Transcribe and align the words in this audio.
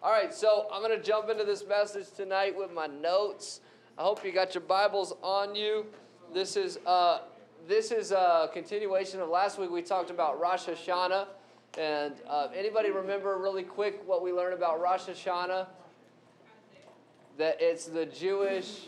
All 0.00 0.12
right, 0.12 0.32
so 0.32 0.68
I'm 0.72 0.80
going 0.80 0.96
to 0.96 1.04
jump 1.04 1.28
into 1.28 1.42
this 1.42 1.66
message 1.66 2.12
tonight 2.16 2.56
with 2.56 2.72
my 2.72 2.86
notes. 2.86 3.62
I 3.98 4.02
hope 4.02 4.24
you 4.24 4.30
got 4.30 4.54
your 4.54 4.62
Bibles 4.62 5.12
on 5.24 5.56
you. 5.56 5.86
This 6.32 6.56
is 6.56 6.78
uh, 6.86 7.22
this 7.66 7.90
is 7.90 8.12
a 8.12 8.48
continuation 8.52 9.18
of 9.18 9.28
last 9.28 9.58
week. 9.58 9.72
We 9.72 9.82
talked 9.82 10.10
about 10.10 10.38
Rosh 10.38 10.68
Hashanah, 10.68 11.26
and 11.78 12.14
uh, 12.28 12.46
anybody 12.54 12.92
remember 12.92 13.38
really 13.38 13.64
quick 13.64 14.00
what 14.06 14.22
we 14.22 14.32
learned 14.32 14.54
about 14.54 14.80
Rosh 14.80 15.08
Hashanah? 15.08 15.66
That 17.36 17.56
it's 17.58 17.86
the 17.86 18.06
Jewish. 18.06 18.82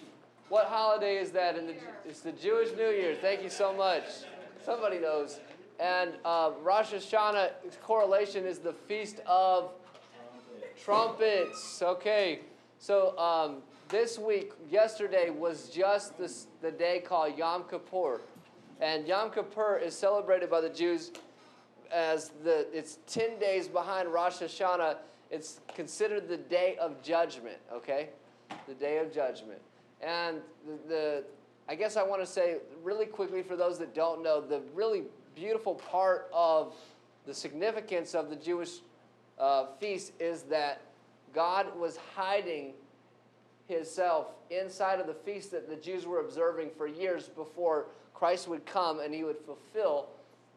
What 0.49 0.67
holiday 0.67 1.17
is 1.17 1.33
that? 1.33 1.57
The, 1.57 1.75
it's 2.09 2.21
the 2.21 2.33
Jewish 2.33 2.71
New 2.77 2.91
Year. 2.91 3.17
Thank 3.21 3.43
you 3.43 3.51
so 3.51 3.73
much. 3.73 4.05
Somebody 4.65 5.01
knows. 5.01 5.41
And 5.81 6.13
uh, 6.25 6.53
Rosh 6.63 6.93
Hashanah 6.93 7.51
correlation 7.83 8.45
is 8.45 8.61
the 8.61 8.75
feast 8.75 9.19
of 9.27 9.73
trumpets. 10.85 11.83
Okay, 11.83 12.41
so 12.79 13.19
um, 13.19 13.57
this 13.89 14.19
week, 14.19 14.53
yesterday 14.71 15.31
was 15.31 15.69
just 15.69 16.17
this, 16.19 16.47
the 16.63 16.71
day 16.71 17.01
called 17.01 17.37
Yom 17.37 17.65
Kippur, 17.69 18.21
and 18.81 19.07
Yom 19.07 19.31
Kippur 19.31 19.79
is 19.79 19.97
celebrated 19.97 20.51
by 20.51 20.61
the 20.61 20.69
Jews 20.69 21.13
as 21.93 22.31
the 22.45 22.67
it's 22.73 22.99
ten 23.07 23.39
days 23.39 23.69
behind 23.69 24.09
Rosh 24.09 24.41
Hashanah. 24.41 24.97
It's 25.31 25.61
considered 25.75 26.29
the 26.29 26.37
day 26.37 26.77
of 26.81 27.03
judgment. 27.03 27.59
Okay, 27.73 28.09
the 28.67 28.75
day 28.75 28.99
of 28.99 29.13
judgment, 29.13 29.61
and 30.01 30.39
the, 30.67 30.89
the 30.89 31.25
I 31.69 31.75
guess 31.75 31.97
I 31.97 32.03
want 32.03 32.23
to 32.23 32.27
say 32.27 32.57
really 32.83 33.07
quickly 33.07 33.43
for 33.43 33.57
those 33.57 33.79
that 33.79 33.95
don't 33.95 34.23
know 34.23 34.41
the 34.41 34.63
really 34.75 35.05
beautiful 35.35 35.75
part 35.75 36.29
of 36.33 36.75
the 37.27 37.35
significance 37.35 38.15
of 38.15 38.31
the 38.31 38.37
Jewish 38.37 38.81
uh, 39.41 39.67
feast 39.81 40.13
is 40.21 40.43
that 40.43 40.83
God 41.35 41.67
was 41.79 41.99
hiding 42.15 42.75
himself 43.69 44.27
inside 44.51 45.01
of 45.01 45.07
the 45.07 45.15
feast 45.15 45.51
that 45.53 45.69
the 45.69 45.77
Jews 45.77 46.07
were 46.07 46.21
observing 46.21 46.71
for 46.77 46.87
years 46.87 47.29
before 47.29 47.87
Christ 48.15 48.49
would 48.49 48.67
come 48.67 49.01
and 49.01 49.15
he 49.15 49.25
would 49.25 49.39
fulfill 49.39 50.09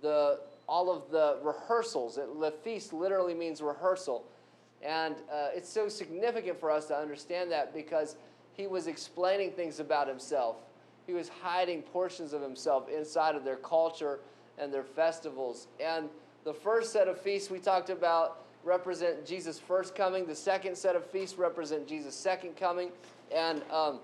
the, 0.02 0.40
all 0.68 0.92
of 0.92 1.10
the 1.12 1.38
rehearsals. 1.44 2.16
The 2.16 2.54
feast 2.64 2.92
literally 2.92 3.34
means 3.34 3.62
rehearsal. 3.62 4.26
And 4.82 5.16
uh, 5.32 5.50
it's 5.54 5.70
so 5.70 5.88
significant 5.88 6.60
for 6.60 6.70
us 6.70 6.88
to 6.88 6.98
understand 6.98 7.52
that 7.52 7.74
because 7.74 8.18
he 8.54 8.68
was 8.68 8.88
explaining 8.88 9.52
things 9.52 9.80
about 9.80 10.08
himself. 10.08 10.58
He 11.08 11.14
was 11.14 11.30
hiding 11.30 11.84
portions 11.84 12.34
of 12.34 12.42
himself 12.42 12.90
inside 12.90 13.36
of 13.36 13.46
their 13.46 13.56
culture 13.56 14.20
and 14.58 14.74
their 14.74 14.84
festivals. 14.84 15.68
And 15.80 16.10
the 16.44 16.54
first 16.54 16.92
set 16.92 17.08
of 17.08 17.20
feasts 17.20 17.50
we 17.50 17.60
talked 17.60 17.90
about 17.90 18.43
represent 18.64 19.26
Jesus' 19.26 19.60
first 19.60 19.96
coming. 19.96 20.26
The 20.26 20.36
second 20.36 20.78
set 20.78 20.96
of 20.96 21.06
feasts 21.06 21.38
represent 21.38 21.88
Jesus' 21.88 22.16
second 22.16 22.56
coming. 22.56 22.92
And 23.34 23.62
um, 23.72 24.00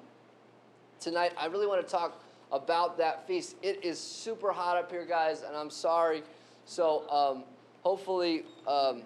tonight, 1.00 1.34
I 1.38 1.46
really 1.48 1.68
want 1.68 1.86
to 1.86 1.90
talk 1.90 2.22
about 2.52 2.98
that 2.98 3.28
feast. 3.28 3.56
It 3.62 3.84
is 3.84 4.00
super 4.00 4.52
hot 4.52 4.78
up 4.78 4.92
here, 4.92 5.06
guys, 5.06 5.44
and 5.44 5.56
I'm 5.56 5.70
sorry. 5.70 6.24
So 6.66 7.10
um, 7.10 7.44
hopefully, 7.82 8.44
um, 8.68 9.04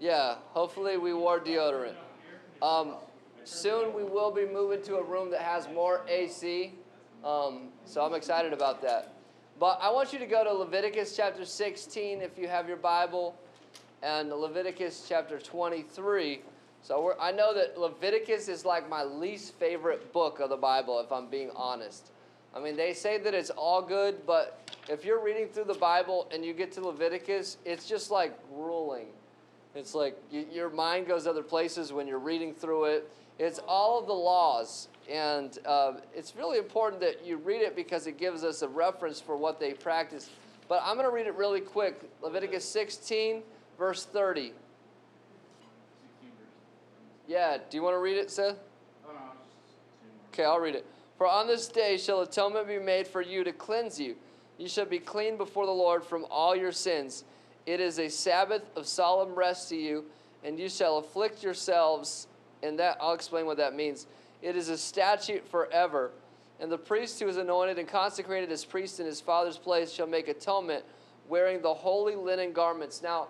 yeah, 0.00 0.36
hopefully 0.50 0.96
we 0.96 1.14
wore 1.14 1.40
deodorant. 1.40 1.94
Um, 2.62 2.94
soon 3.44 3.94
we 3.94 4.02
will 4.02 4.30
be 4.30 4.46
moving 4.46 4.82
to 4.82 4.96
a 4.96 5.02
room 5.02 5.30
that 5.30 5.42
has 5.42 5.68
more 5.68 6.02
AC. 6.08 6.72
Um, 7.24 7.68
so 7.84 8.04
I'm 8.04 8.14
excited 8.14 8.52
about 8.52 8.82
that. 8.82 9.12
But 9.58 9.78
I 9.80 9.90
want 9.90 10.12
you 10.12 10.18
to 10.18 10.26
go 10.26 10.44
to 10.44 10.52
Leviticus 10.52 11.16
chapter 11.16 11.44
16 11.44 12.20
if 12.20 12.36
you 12.38 12.46
have 12.46 12.68
your 12.68 12.76
Bible, 12.76 13.34
and 14.02 14.30
Leviticus 14.30 15.06
chapter 15.08 15.38
23. 15.38 16.40
So 16.82 17.14
I 17.20 17.32
know 17.32 17.54
that 17.54 17.78
Leviticus 17.78 18.48
is 18.48 18.64
like 18.64 18.88
my 18.88 19.02
least 19.02 19.54
favorite 19.54 20.12
book 20.12 20.40
of 20.40 20.50
the 20.50 20.56
Bible, 20.56 21.00
if 21.00 21.10
I'm 21.10 21.28
being 21.28 21.50
honest. 21.56 22.10
I 22.54 22.60
mean, 22.60 22.76
they 22.76 22.94
say 22.94 23.18
that 23.18 23.34
it's 23.34 23.50
all 23.50 23.82
good, 23.82 24.24
but 24.26 24.70
if 24.88 25.04
you're 25.04 25.22
reading 25.22 25.48
through 25.48 25.64
the 25.64 25.74
Bible 25.74 26.28
and 26.32 26.44
you 26.44 26.54
get 26.54 26.72
to 26.72 26.80
Leviticus, 26.80 27.58
it's 27.64 27.88
just 27.88 28.10
like 28.10 28.38
ruling. 28.52 29.06
It's 29.74 29.94
like 29.94 30.16
you, 30.30 30.46
your 30.50 30.70
mind 30.70 31.06
goes 31.06 31.26
other 31.26 31.42
places 31.42 31.92
when 31.92 32.06
you're 32.06 32.18
reading 32.18 32.54
through 32.54 32.84
it. 32.84 33.10
It's 33.38 33.58
all 33.66 33.98
of 34.00 34.06
the 34.06 34.14
laws. 34.14 34.88
And 35.10 35.58
uh, 35.66 35.94
it's 36.14 36.34
really 36.34 36.58
important 36.58 37.00
that 37.02 37.24
you 37.26 37.36
read 37.36 37.62
it 37.62 37.76
because 37.76 38.06
it 38.06 38.16
gives 38.16 38.42
us 38.42 38.62
a 38.62 38.68
reference 38.68 39.20
for 39.20 39.36
what 39.36 39.60
they 39.60 39.74
practice. 39.74 40.30
But 40.68 40.82
I'm 40.84 40.96
going 40.96 41.06
to 41.06 41.14
read 41.14 41.26
it 41.26 41.34
really 41.34 41.60
quick 41.60 42.00
Leviticus 42.22 42.64
16, 42.64 43.42
verse 43.78 44.04
30. 44.04 44.52
Yeah, 47.28 47.58
do 47.68 47.76
you 47.76 47.82
want 47.82 47.94
to 47.94 48.00
read 48.00 48.16
it, 48.16 48.30
Seth? 48.30 48.56
Okay, 50.32 50.44
I'll 50.44 50.60
read 50.60 50.74
it. 50.74 50.86
For 51.18 51.26
on 51.26 51.46
this 51.46 51.66
day 51.68 51.96
shall 51.96 52.20
atonement 52.20 52.68
be 52.68 52.78
made 52.78 53.06
for 53.06 53.22
you 53.22 53.42
to 53.42 53.52
cleanse 53.52 53.98
you. 53.98 54.16
You 54.58 54.68
shall 54.68 54.84
be 54.84 54.98
clean 54.98 55.36
before 55.36 55.66
the 55.66 55.72
Lord 55.72 56.04
from 56.04 56.26
all 56.30 56.54
your 56.54 56.72
sins. 56.72 57.24
It 57.64 57.80
is 57.80 57.98
a 57.98 58.08
Sabbath 58.08 58.62
of 58.76 58.86
solemn 58.86 59.34
rest 59.34 59.68
to 59.70 59.76
you, 59.76 60.04
and 60.44 60.58
you 60.58 60.68
shall 60.68 60.98
afflict 60.98 61.42
yourselves. 61.42 62.28
And 62.62 62.78
that 62.78 62.96
I'll 63.00 63.14
explain 63.14 63.46
what 63.46 63.56
that 63.56 63.74
means. 63.74 64.06
It 64.42 64.56
is 64.56 64.68
a 64.68 64.78
statute 64.78 65.46
forever. 65.48 66.10
And 66.60 66.70
the 66.70 66.78
priest 66.78 67.20
who 67.20 67.28
is 67.28 67.36
anointed 67.36 67.78
and 67.78 67.88
consecrated 67.88 68.50
as 68.50 68.64
priest 68.64 69.00
in 69.00 69.06
his 69.06 69.20
father's 69.20 69.58
place 69.58 69.92
shall 69.92 70.06
make 70.06 70.28
atonement, 70.28 70.84
wearing 71.28 71.60
the 71.60 71.74
holy 71.74 72.14
linen 72.14 72.52
garments. 72.52 73.02
Now, 73.02 73.28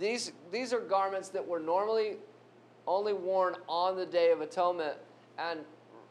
these, 0.00 0.32
these 0.50 0.72
are 0.72 0.80
garments 0.80 1.28
that 1.28 1.46
were 1.46 1.60
normally 1.60 2.16
only 2.86 3.12
worn 3.12 3.54
on 3.68 3.96
the 3.96 4.06
Day 4.06 4.32
of 4.32 4.40
Atonement. 4.40 4.96
And 5.38 5.60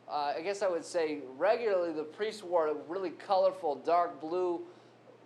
uh, 0.09 0.33
I 0.37 0.41
guess 0.41 0.61
I 0.61 0.67
would 0.67 0.85
say 0.85 1.19
regularly 1.37 1.91
the 1.91 2.03
priests 2.03 2.43
wore 2.43 2.75
really 2.87 3.09
colorful, 3.09 3.75
dark 3.75 4.21
blue 4.21 4.61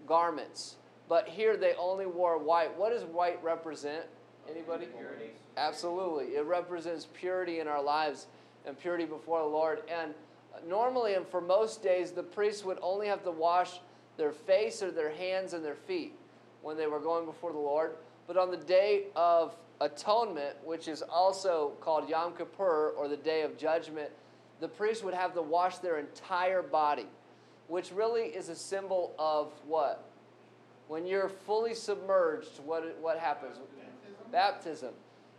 garments. 0.07 0.77
But 1.09 1.27
here 1.27 1.57
they 1.57 1.73
only 1.77 2.05
wore 2.05 2.37
white. 2.37 2.75
What 2.77 2.91
does 2.91 3.03
white 3.03 3.43
represent? 3.43 4.05
Anybody? 4.49 4.85
Purity. 4.85 5.31
Absolutely. 5.57 6.35
It 6.35 6.45
represents 6.45 7.07
purity 7.13 7.59
in 7.59 7.67
our 7.67 7.83
lives 7.83 8.27
and 8.65 8.79
purity 8.79 9.05
before 9.05 9.39
the 9.39 9.47
Lord. 9.47 9.83
And 9.89 10.13
normally, 10.67 11.15
and 11.15 11.27
for 11.27 11.41
most 11.41 11.83
days, 11.83 12.11
the 12.11 12.23
priests 12.23 12.63
would 12.63 12.79
only 12.81 13.07
have 13.07 13.23
to 13.23 13.31
wash 13.31 13.79
their 14.17 14.31
face 14.31 14.81
or 14.81 14.91
their 14.91 15.11
hands 15.11 15.53
and 15.53 15.63
their 15.63 15.75
feet 15.75 16.13
when 16.61 16.77
they 16.77 16.87
were 16.87 16.99
going 16.99 17.25
before 17.25 17.51
the 17.51 17.57
Lord. 17.57 17.91
But 18.27 18.37
on 18.37 18.51
the 18.51 18.57
day 18.57 19.05
of 19.15 19.55
atonement, 19.81 20.55
which 20.63 20.87
is 20.87 21.01
also 21.01 21.73
called 21.81 22.09
Yom 22.09 22.33
Kippur 22.33 22.93
or 22.97 23.07
the 23.07 23.17
day 23.17 23.41
of 23.41 23.57
judgment, 23.57 24.09
the 24.59 24.67
priest 24.67 25.03
would 25.03 25.13
have 25.13 25.33
to 25.33 25.41
wash 25.41 25.77
their 25.77 25.99
entire 25.99 26.61
body, 26.61 27.07
which 27.67 27.91
really 27.91 28.23
is 28.23 28.49
a 28.49 28.55
symbol 28.55 29.13
of 29.19 29.51
what? 29.67 30.05
When 30.87 31.05
you're 31.05 31.29
fully 31.29 31.73
submerged, 31.73 32.59
what, 32.65 32.97
what 33.01 33.17
happens? 33.19 33.57
Baptism. 33.57 34.31
Baptism. 34.31 34.93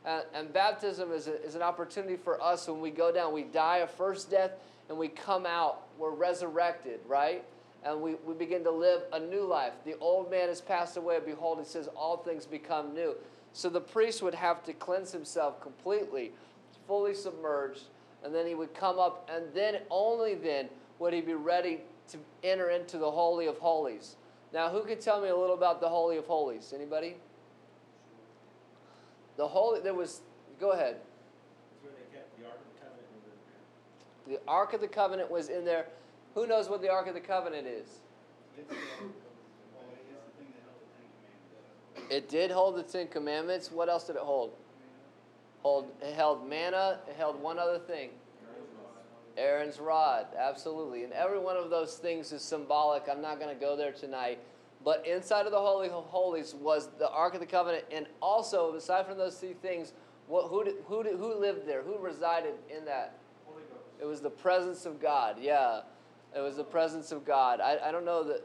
And, 0.05 0.25
and 0.35 0.53
baptism 0.53 1.13
is, 1.13 1.29
a, 1.29 1.43
is 1.43 1.55
an 1.55 1.63
opportunity 1.63 2.17
for 2.17 2.43
us 2.43 2.69
when 2.69 2.81
we 2.81 2.91
go 2.91 3.13
down. 3.13 3.33
We 3.33 3.45
die 3.45 3.79
a 3.79 3.87
first 3.87 4.31
death 4.31 4.53
and 4.89 4.99
we 4.99 5.09
come 5.09 5.47
out. 5.47 5.83
We're 5.99 6.11
resurrected, 6.11 7.01
right? 7.07 7.45
And 7.85 8.01
we, 8.01 8.15
we 8.27 8.35
begin 8.35 8.65
to 8.65 8.71
live 8.71 9.03
a 9.13 9.21
new 9.21 9.45
life. 9.45 9.75
The 9.85 9.97
old 9.99 10.31
man 10.31 10.49
has 10.49 10.61
passed 10.61 10.97
away. 10.97 11.19
Behold, 11.25 11.59
he 11.59 11.65
says, 11.65 11.89
all 11.95 12.17
things 12.17 12.47
become 12.47 12.95
new. 12.95 13.15
So 13.53 13.69
the 13.69 13.81
priest 13.81 14.23
would 14.23 14.35
have 14.35 14.65
to 14.65 14.73
cleanse 14.73 15.13
himself 15.13 15.61
completely, 15.61 16.33
fully 16.87 17.15
submerged, 17.15 17.85
and 18.25 18.35
then 18.35 18.47
he 18.47 18.55
would 18.55 18.75
come 18.75 18.99
up, 18.99 19.29
and 19.33 19.45
then, 19.55 19.83
only 19.91 20.35
then, 20.35 20.69
would 20.99 21.13
he 21.13 21.21
be 21.21 21.35
ready 21.35 21.81
to 22.09 22.19
enter 22.43 22.71
into 22.71 22.99
the 22.99 23.11
Holy 23.11 23.47
of 23.47 23.59
Holies. 23.59 24.17
Now, 24.53 24.71
who 24.71 24.85
can 24.85 24.99
tell 24.99 25.21
me 25.21 25.29
a 25.29 25.37
little 25.37 25.57
about 25.57 25.81
the 25.81 25.89
Holy 25.89 26.17
of 26.17 26.27
Holies? 26.27 26.73
Anybody? 26.75 27.17
The 29.37 29.49
holy 29.49 29.81
there 29.81 29.95
was. 29.95 30.21
Go 30.61 30.73
ahead. 30.73 30.97
That's 30.97 31.83
where 31.83 31.93
they 31.93 32.17
kept 32.17 32.39
the 32.39 32.45
Ark 32.47 32.63
of 32.63 32.71
the 32.71 32.87
Covenant 32.87 33.11
was 33.21 34.29
in 34.29 34.35
The 34.35 34.41
Ark 34.47 34.73
of 34.75 34.81
the 34.81 34.89
Covenant 34.89 35.31
was 35.31 35.49
in 35.49 35.65
there. 35.65 35.87
Who 36.35 36.47
knows 36.47 36.69
what 36.69 36.83
the 36.83 36.91
Ark 36.91 37.07
of 37.07 37.15
the 37.15 37.21
Covenant 37.21 37.67
is? 37.67 37.89
It 42.11 42.29
did 42.29 42.51
hold 42.51 42.77
the 42.77 42.83
Ten 42.83 43.09
Commandments. 43.09 43.71
What 43.71 43.89
else 43.89 44.05
did 44.05 44.17
it 44.17 44.23
hold? 44.23 44.53
Hold 45.63 45.91
it 46.03 46.15
held 46.15 46.49
manna. 46.49 47.01
It 47.09 47.17
held 47.17 47.41
one 47.41 47.59
other 47.59 47.79
thing. 47.79 48.11
Aaron's 49.37 49.81
rod, 49.81 50.27
absolutely. 50.39 51.05
And 51.05 51.13
every 51.13 51.39
one 51.39 51.57
of 51.57 51.71
those 51.71 51.97
things 51.97 52.33
is 52.33 52.43
symbolic. 52.43 53.05
I'm 53.11 53.23
not 53.23 53.41
going 53.41 53.53
to 53.53 53.61
go 53.61 53.77
there 53.77 53.93
tonight. 53.93 54.39
But 54.85 55.07
inside 55.07 55.47
of 55.47 55.53
the 55.53 55.59
Holy 55.59 55.89
of 55.89 56.05
Holies 56.05 56.55
was 56.55 56.89
the 56.99 57.09
Ark 57.11 57.35
of 57.35 57.41
the 57.41 57.47
Covenant. 57.47 57.85
And 57.91 58.07
also, 58.21 58.75
aside 58.75 59.07
from 59.07 59.19
those 59.19 59.39
three 59.39 59.55
things, 59.55 59.93
what, 60.29 60.49
who, 60.49 60.63
did, 60.65 60.75
who, 60.87 61.03
did, 61.03 61.17
who 61.17 61.35
lived 61.35 61.67
there? 61.67 61.83
Who 61.83 61.99
resided 61.99 62.55
in 62.69 62.85
that? 62.85 63.19
It 64.01 64.05
was 64.05 64.21
the 64.21 64.31
presence 64.31 64.87
of 64.87 65.01
God. 65.01 65.37
Yeah. 65.41 65.81
It 66.37 66.41
was 66.41 66.57
the 66.57 66.65
presence 66.65 67.13
of 67.13 67.25
God. 67.25 67.61
I, 67.61 67.79
I 67.85 67.93
don't 67.93 68.05
know 68.05 68.25
that 68.25 68.43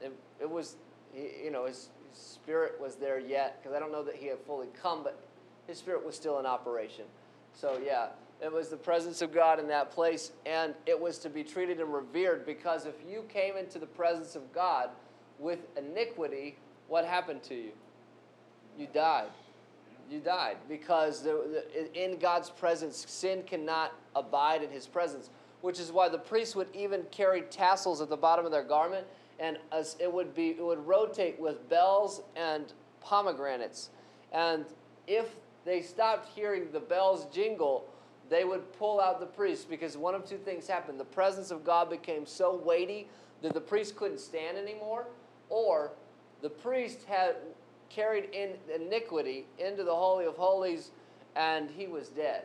it, 0.00 0.12
it 0.40 0.50
was, 0.50 0.76
you 1.14 1.50
know, 1.50 1.66
his, 1.66 1.88
his 2.10 2.18
spirit 2.18 2.80
was 2.80 2.96
there 2.96 3.18
yet 3.18 3.60
because 3.62 3.74
I 3.74 3.80
don't 3.80 3.92
know 3.92 4.02
that 4.02 4.16
he 4.16 4.26
had 4.26 4.38
fully 4.46 4.68
come, 4.80 5.02
but 5.02 5.18
His 5.66 5.78
Spirit 5.78 6.04
was 6.04 6.14
still 6.14 6.38
in 6.38 6.46
operation. 6.46 7.04
So, 7.54 7.80
yeah, 7.84 8.08
it 8.42 8.52
was 8.52 8.68
the 8.68 8.76
presence 8.76 9.22
of 9.22 9.32
God 9.32 9.60
in 9.60 9.68
that 9.68 9.90
place, 9.92 10.32
and 10.44 10.74
it 10.86 11.00
was 11.00 11.18
to 11.18 11.30
be 11.30 11.44
treated 11.44 11.80
and 11.80 11.92
revered 11.94 12.44
because 12.44 12.86
if 12.86 12.94
you 13.08 13.24
came 13.28 13.56
into 13.56 13.78
the 13.78 13.86
presence 13.86 14.34
of 14.34 14.52
God 14.52 14.90
with 15.38 15.60
iniquity, 15.76 16.56
what 16.88 17.04
happened 17.04 17.42
to 17.44 17.54
you? 17.54 17.72
You 18.78 18.88
died. 18.92 19.30
You 20.10 20.18
died 20.18 20.56
because 20.68 21.26
in 21.94 22.18
God's 22.18 22.50
presence, 22.50 23.04
sin 23.08 23.44
cannot 23.46 23.92
abide 24.16 24.62
in 24.62 24.70
His 24.70 24.86
presence, 24.86 25.30
which 25.62 25.80
is 25.80 25.90
why 25.90 26.08
the 26.08 26.18
priests 26.18 26.54
would 26.54 26.68
even 26.74 27.02
carry 27.10 27.42
tassels 27.42 28.00
at 28.00 28.08
the 28.08 28.16
bottom 28.16 28.44
of 28.44 28.52
their 28.52 28.62
garment, 28.62 29.06
and 29.40 29.58
it 29.98 30.12
would 30.12 30.34
be 30.34 30.50
it 30.50 30.64
would 30.64 30.86
rotate 30.86 31.40
with 31.40 31.68
bells 31.68 32.22
and 32.36 32.72
pomegranates, 33.00 33.90
and 34.32 34.64
if 35.06 35.26
they 35.64 35.80
stopped 35.80 36.28
hearing 36.34 36.70
the 36.72 36.80
bells 36.80 37.26
jingle, 37.32 37.86
they 38.28 38.44
would 38.44 38.72
pull 38.78 39.00
out 39.00 39.20
the 39.20 39.26
priest 39.26 39.68
because 39.68 39.96
one 39.96 40.14
of 40.14 40.24
two 40.24 40.36
things 40.36 40.66
happened. 40.66 40.98
The 40.98 41.04
presence 41.04 41.50
of 41.50 41.64
God 41.64 41.90
became 41.90 42.26
so 42.26 42.56
weighty 42.56 43.08
that 43.42 43.54
the 43.54 43.60
priest 43.60 43.96
couldn't 43.96 44.20
stand 44.20 44.56
anymore, 44.56 45.06
or 45.48 45.92
the 46.40 46.50
priest 46.50 47.04
had 47.08 47.36
carried 47.88 48.30
in 48.32 48.54
iniquity 48.74 49.44
into 49.58 49.84
the 49.84 49.94
holy 49.94 50.24
of 50.24 50.36
holies 50.36 50.90
and 51.36 51.70
he 51.70 51.86
was 51.86 52.08
dead. 52.08 52.44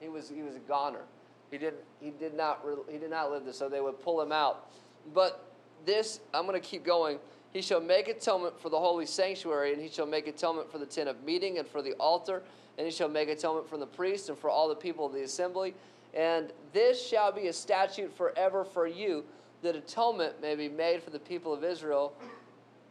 He 0.00 0.08
was 0.08 0.28
he 0.28 0.42
was 0.42 0.56
a 0.56 0.60
goner. 0.60 1.02
He 1.50 1.58
didn't 1.58 1.80
he 2.00 2.10
did 2.10 2.34
not 2.34 2.64
he 2.90 2.98
did 2.98 3.10
not 3.10 3.30
live 3.30 3.44
this 3.44 3.58
so 3.58 3.68
they 3.68 3.80
would 3.80 4.00
pull 4.02 4.20
him 4.20 4.32
out. 4.32 4.70
But 5.14 5.44
this 5.84 6.20
I'm 6.34 6.46
going 6.46 6.60
to 6.60 6.66
keep 6.66 6.84
going. 6.84 7.18
He 7.52 7.62
shall 7.62 7.80
make 7.80 8.08
atonement 8.08 8.60
for 8.60 8.68
the 8.68 8.78
holy 8.78 9.06
sanctuary, 9.06 9.72
and 9.72 9.80
he 9.80 9.88
shall 9.88 10.06
make 10.06 10.26
atonement 10.26 10.70
for 10.70 10.78
the 10.78 10.86
tent 10.86 11.08
of 11.08 11.22
meeting 11.24 11.58
and 11.58 11.66
for 11.66 11.80
the 11.80 11.92
altar, 11.94 12.42
and 12.76 12.86
he 12.86 12.92
shall 12.92 13.08
make 13.08 13.28
atonement 13.28 13.68
for 13.68 13.78
the 13.78 13.86
priest 13.86 14.28
and 14.28 14.36
for 14.36 14.50
all 14.50 14.68
the 14.68 14.74
people 14.74 15.06
of 15.06 15.12
the 15.12 15.22
assembly. 15.22 15.74
And 16.12 16.52
this 16.72 17.06
shall 17.06 17.32
be 17.32 17.48
a 17.48 17.52
statute 17.52 18.14
forever 18.16 18.64
for 18.64 18.86
you, 18.86 19.24
that 19.62 19.74
atonement 19.74 20.40
may 20.42 20.54
be 20.54 20.68
made 20.68 21.02
for 21.02 21.10
the 21.10 21.18
people 21.18 21.52
of 21.54 21.64
Israel 21.64 22.12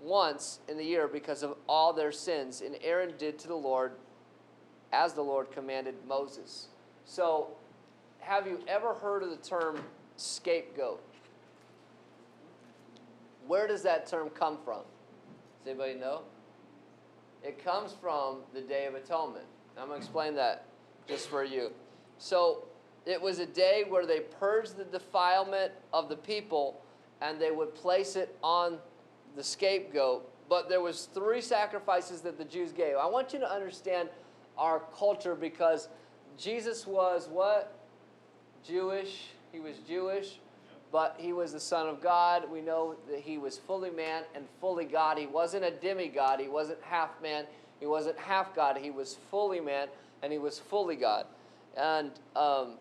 once 0.01 0.60
in 0.68 0.78
the 0.78 0.84
year 0.84 1.08
because 1.08 1.44
of 1.44 1.58
all 1.68 1.94
their 1.94 2.12
sins. 2.12 2.62
And 2.62 2.78
Aaron 2.81 3.13
did 3.18 3.38
to 3.40 3.48
the 3.48 3.56
Lord 3.56 3.92
as 4.92 5.13
the 5.13 5.22
Lord 5.22 5.51
commanded 5.51 5.96
Moses. 6.08 6.68
So, 7.06 7.50
have 8.25 8.48
you 8.48 8.60
ever 8.68 8.94
heard 8.95 9.22
of 9.22 9.30
the 9.30 9.38
term 9.38 9.80
scapegoat? 10.18 11.01
Where 13.48 13.68
does 13.68 13.83
that 13.83 14.07
term 14.07 14.30
come 14.30 14.57
from? 14.66 14.81
Does 15.63 15.69
anybody 15.69 15.94
know? 15.94 16.22
It 17.44 17.63
comes 17.63 17.94
from 18.01 18.38
the 18.54 18.62
Day 18.62 18.88
of 18.88 18.95
Atonement. 18.95 19.45
I'm 19.77 19.88
going 19.88 20.00
to 20.00 20.04
explain 20.04 20.36
that 20.36 20.66
just 21.07 21.27
for 21.27 21.44
you. 21.44 21.72
So, 22.18 22.63
it 23.06 23.22
was 23.22 23.38
a 23.38 23.45
day 23.45 23.83
where 23.88 24.07
they 24.07 24.22
purged 24.22 24.77
the 24.77 24.86
defilement 24.86 25.72
of 25.94 26.10
the 26.10 26.16
people 26.16 26.81
and 27.22 27.39
they 27.39 27.51
would 27.51 27.75
place 27.75 28.16
it 28.16 28.36
on 28.42 28.80
the 29.36 29.44
scapegoat. 29.44 30.27
But 30.50 30.69
there 30.69 30.81
was 30.81 31.07
three 31.13 31.42
sacrifices 31.42 32.22
that 32.22 32.39
the 32.39 32.45
Jews 32.45 32.72
gave. 32.72 32.95
I 32.95 33.06
want 33.06 33.31
you 33.31 33.38
to 33.39 33.51
understand 33.51 34.10
our 34.57 34.81
culture 34.98 35.36
because 35.36 35.89
Jesus 36.36 36.88
was 36.88 37.27
what? 37.31 37.75
Jewish. 38.67 39.29
He 39.51 39.59
was 39.59 39.77
Jewish 39.88 40.39
but 40.95 41.15
he 41.17 41.33
was 41.33 41.51
the 41.51 41.59
Son 41.59 41.89
of 41.89 42.01
God. 42.01 42.50
We 42.50 42.62
know 42.62 42.95
that 43.09 43.19
he 43.19 43.38
was 43.38 43.57
fully 43.57 43.89
man 43.89 44.23
and 44.33 44.45
fully 44.62 44.85
God. 44.85 45.17
He 45.17 45.25
wasn't 45.25 45.65
a 45.65 45.71
demigod, 45.71 46.39
he 46.39 46.47
wasn't 46.47 46.81
half 46.81 47.21
man, 47.21 47.45
he 47.81 47.85
wasn't 47.85 48.17
half 48.17 48.56
God. 48.56 48.77
He 48.77 48.91
was 48.91 49.17
fully 49.29 49.59
man 49.59 49.89
and 50.23 50.31
he 50.31 50.39
was 50.39 50.57
fully 50.57 50.95
God. 50.95 51.25
And 51.75 52.12
um, 52.35 52.77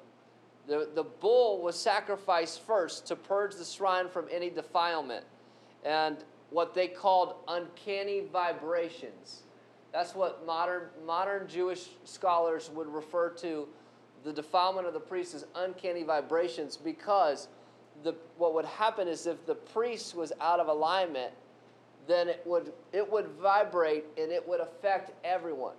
the, 0.69 0.89
the 0.95 1.03
bull 1.03 1.61
was 1.61 1.77
sacrificed 1.77 2.63
first 2.63 3.07
to 3.09 3.17
purge 3.17 3.57
the 3.57 3.65
shrine 3.65 4.09
from 4.09 4.27
any 4.31 4.49
defilement 4.49 5.25
and 5.85 6.19
what 6.51 6.73
they 6.73 6.87
called 6.87 7.35
uncanny 7.49 8.23
vibrations. 8.33 9.43
That's 9.93 10.15
what 10.15 10.47
modern, 10.47 10.83
modern 11.05 11.49
Jewish 11.49 11.89
scholars 12.05 12.71
would 12.73 12.87
refer 12.87 13.31
to 13.31 13.67
the 14.25 14.33
defilement 14.33 14.87
of 14.87 14.95
the 14.95 15.01
priest 15.01 15.35
is 15.35 15.45
uncanny 15.55 16.03
vibrations 16.03 16.77
because 16.77 17.49
the, 18.03 18.15
what 18.39 18.55
would 18.55 18.65
happen 18.65 19.07
is 19.07 19.27
if 19.27 19.45
the 19.47 19.55
priest 19.55 20.15
was 20.15 20.33
out 20.41 20.61
of 20.61 20.69
alignment, 20.69 21.33
then 22.07 22.29
it 22.29 22.43
would, 22.45 22.73
it 22.93 23.11
would 23.11 23.29
vibrate 23.41 24.05
and 24.19 24.33
it 24.33 24.47
would 24.47 24.61
affect 24.61 25.13
everyone. 25.25 25.75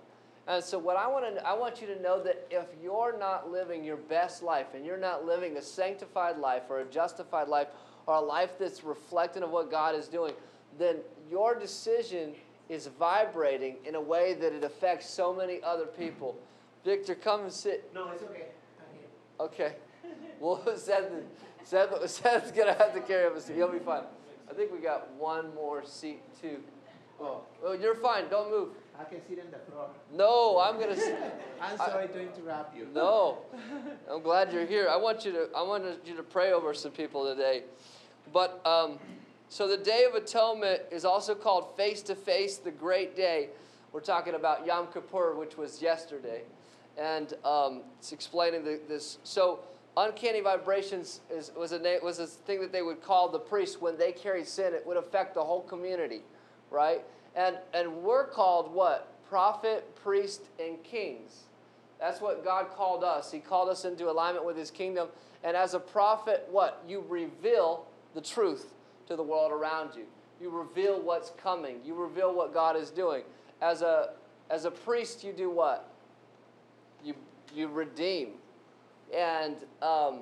And 0.48 0.64
so, 0.64 0.78
what 0.78 0.96
I 0.96 1.08
want 1.08 1.36
to, 1.36 1.48
I 1.48 1.54
want 1.54 1.82
you 1.82 1.88
to 1.88 2.00
know 2.02 2.22
that 2.22 2.48
if 2.52 2.66
you're 2.82 3.18
not 3.18 3.52
living 3.52 3.84
your 3.84 3.98
best 3.98 4.44
life 4.44 4.68
and 4.76 4.86
you're 4.86 4.96
not 4.96 5.26
living 5.26 5.58
a 5.58 5.62
sanctified 5.62 6.38
life 6.38 6.64
or 6.70 6.82
a 6.82 6.86
justified 6.86 7.48
life 7.48 7.68
or 8.06 8.16
a 8.16 8.22
life 8.22 8.52
that's 8.60 8.84
reflecting 8.84 9.42
of 9.42 9.50
what 9.50 9.72
God 9.72 9.96
is 9.96 10.08
doing, 10.08 10.34
then 10.78 10.98
your 11.32 11.56
decision 11.56 12.36
is 12.70 12.88
vibrating 13.00 13.78
in 13.86 13.96
a 13.96 14.02
way 14.02 14.36
that 14.36 14.54
it 14.54 14.64
affects 14.64 15.10
so 15.10 15.34
many 15.34 15.62
other 15.64 15.86
people. 15.86 16.36
Victor, 16.86 17.16
come 17.16 17.42
and 17.42 17.52
sit. 17.52 17.90
No, 17.96 18.12
it's 18.12 18.24
okay. 18.24 18.46
Okay. 19.40 19.76
Well, 20.40 20.62
Seth, 20.76 21.10
Seth, 21.64 22.10
Seth's 22.10 22.52
going 22.52 22.68
to 22.68 22.74
have 22.74 22.94
to 22.94 23.00
carry 23.00 23.26
up 23.26 23.38
a 23.38 23.42
seat. 23.42 23.56
He'll 23.56 23.72
be 23.72 23.80
fine. 23.80 24.04
I 24.50 24.54
think 24.54 24.70
we 24.72 24.80
got 24.80 25.10
one 25.14 25.56
more 25.56 25.84
seat, 25.86 26.22
too. 26.42 26.60
Oh. 27.22 27.42
Oh, 27.64 27.72
you're 27.72 27.96
fine. 27.96 28.26
Don't 28.30 28.52
move. 28.52 28.70
I 29.00 29.06
can 29.06 29.26
sit 29.28 29.40
on 29.40 29.50
the 29.50 29.72
floor. 29.72 29.88
No, 30.14 30.60
I'm 30.60 30.78
going 30.78 30.94
to 30.96 31.32
I'm 31.62 31.78
sorry 31.78 32.04
I, 32.04 32.08
to 32.08 32.22
interrupt 32.22 32.76
you. 32.76 32.88
No. 32.94 33.40
I'm 34.12 34.22
glad 34.22 34.52
you're 34.52 34.66
here. 34.66 34.90
I 34.90 34.98
want 34.98 35.24
you 35.26 35.32
to 35.32 35.50
I 35.56 35.62
want 35.62 35.86
you 36.06 36.16
to 36.18 36.24
pray 36.24 36.52
over 36.52 36.74
some 36.74 36.92
people 36.92 37.26
today. 37.26 37.64
But 38.34 38.62
um, 38.66 39.00
so 39.48 39.70
the 39.70 39.78
Day 39.78 40.06
of 40.06 40.16
Atonement 40.16 40.82
is 40.92 41.06
also 41.06 41.34
called 41.34 41.78
Face 41.78 42.02
to 42.04 42.16
Face, 42.16 42.58
the 42.58 42.72
Great 42.72 43.16
Day. 43.16 43.50
We're 43.94 44.02
talking 44.02 44.36
about 44.36 44.66
Yom 44.66 44.88
Kippur, 44.94 45.36
which 45.36 45.58
was 45.58 45.82
yesterday. 45.82 46.42
And 46.98 47.34
um, 47.44 47.82
it's 48.00 48.12
explaining 48.12 48.64
the, 48.64 48.80
this. 48.88 49.18
So 49.24 49.60
Uncanny 49.98 50.42
vibrations 50.42 51.22
is, 51.30 51.52
was, 51.58 51.72
a, 51.72 52.00
was 52.04 52.20
a 52.20 52.28
thing 52.28 52.60
that 52.62 52.72
they 52.72 52.82
would 52.82 53.02
call 53.02 53.30
the 53.30 53.40
priests 53.40 53.80
when 53.80 53.98
they 53.98 54.12
carried 54.12 54.48
sin. 54.48 54.74
It 54.74 54.86
would 54.86 54.98
affect 54.98 55.34
the 55.34 55.44
whole 55.44 55.62
community, 55.62 56.22
right? 56.70 57.02
And, 57.36 57.58
and 57.74 58.04
we're 58.04 58.28
called 58.28 58.74
what? 58.74 59.12
Prophet, 59.30 59.96
priest, 59.96 60.44
and 60.60 60.82
kings. 60.84 61.44
That's 62.00 62.22
what 62.22 62.44
God 62.44 62.72
called 62.72 63.04
us. 63.04 63.32
He 63.32 63.40
called 63.40 63.70
us 63.70 63.86
into 63.86 64.10
alignment 64.10 64.46
with 64.46 64.58
His 64.58 64.70
kingdom. 64.70 65.08
And 65.44 65.56
as 65.56 65.74
a 65.74 65.80
prophet, 65.80 66.46
what? 66.52 66.84
You 66.88 67.04
reveal 67.08 67.86
the 68.14 68.22
truth 68.22 68.74
to 69.08 69.16
the 69.16 69.24
world 69.24 69.52
around 69.52 69.96
you. 69.96 70.06
You 70.42 70.50
reveal 70.50 71.02
what's 71.02 71.32
coming. 71.42 71.78
You 71.86 71.94
reveal 71.94 72.36
what 72.36 72.54
God 72.54 72.76
is 72.76 72.90
doing. 72.90 73.24
As 73.62 73.82
a, 73.82 74.12
as 74.50 74.66
a 74.66 74.72
priest, 74.72 75.24
you 75.24 75.32
do 75.32 75.50
what? 75.50 75.90
You, 77.06 77.14
you 77.54 77.70
redeem 77.70 78.34
and 79.14 79.56
um, 79.82 80.22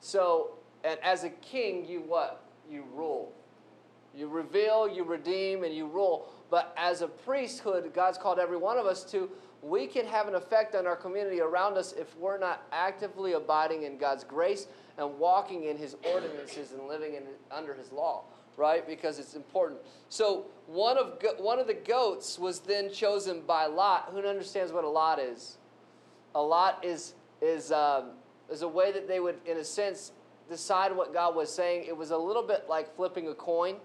so, 0.00 0.52
and 0.82 0.98
as 1.02 1.24
a 1.24 1.30
king, 1.30 1.86
you 1.86 2.00
what? 2.00 2.44
You 2.70 2.84
rule. 2.94 3.32
You 4.14 4.28
reveal, 4.28 4.88
you 4.88 5.04
redeem, 5.04 5.64
and 5.64 5.74
you 5.74 5.86
rule. 5.86 6.28
But 6.50 6.72
as 6.76 7.02
a 7.02 7.08
priesthood, 7.08 7.92
God's 7.94 8.18
called 8.18 8.38
every 8.38 8.56
one 8.56 8.78
of 8.78 8.86
us 8.86 9.02
to, 9.10 9.28
we 9.60 9.86
can 9.86 10.06
have 10.06 10.28
an 10.28 10.34
effect 10.34 10.74
on 10.74 10.86
our 10.86 10.94
community 10.94 11.40
around 11.40 11.76
us 11.76 11.92
if 11.92 12.16
we're 12.18 12.38
not 12.38 12.62
actively 12.70 13.32
abiding 13.32 13.82
in 13.82 13.98
God's 13.98 14.22
grace 14.22 14.66
and 14.98 15.18
walking 15.18 15.64
in 15.64 15.76
His 15.76 15.96
ordinances 16.12 16.72
and 16.72 16.86
living 16.86 17.14
in, 17.14 17.22
under 17.50 17.74
His 17.74 17.90
law, 17.90 18.24
right? 18.56 18.86
Because 18.86 19.18
it's 19.18 19.34
important. 19.34 19.80
So 20.10 20.46
one 20.66 20.96
of 20.96 21.18
one 21.38 21.58
of 21.58 21.66
the 21.66 21.74
goats 21.74 22.38
was 22.38 22.60
then 22.60 22.92
chosen 22.92 23.40
by 23.40 23.66
Lot. 23.66 24.10
Who 24.12 24.18
understands 24.18 24.70
what 24.70 24.84
a 24.84 24.88
lot 24.88 25.18
is? 25.18 25.56
A 26.34 26.42
lot 26.42 26.84
is 26.84 27.14
is, 27.44 27.72
um, 27.72 28.10
is 28.50 28.62
a 28.62 28.68
way 28.68 28.90
that 28.92 29.06
they 29.06 29.20
would, 29.20 29.36
in 29.44 29.58
a 29.58 29.64
sense, 29.64 30.12
decide 30.48 30.94
what 30.94 31.12
God 31.12 31.34
was 31.36 31.52
saying. 31.52 31.84
It 31.86 31.96
was 31.96 32.10
a 32.10 32.16
little 32.16 32.42
bit 32.42 32.66
like 32.68 32.94
flipping 32.96 33.28
a 33.28 33.34
coin. 33.34 33.76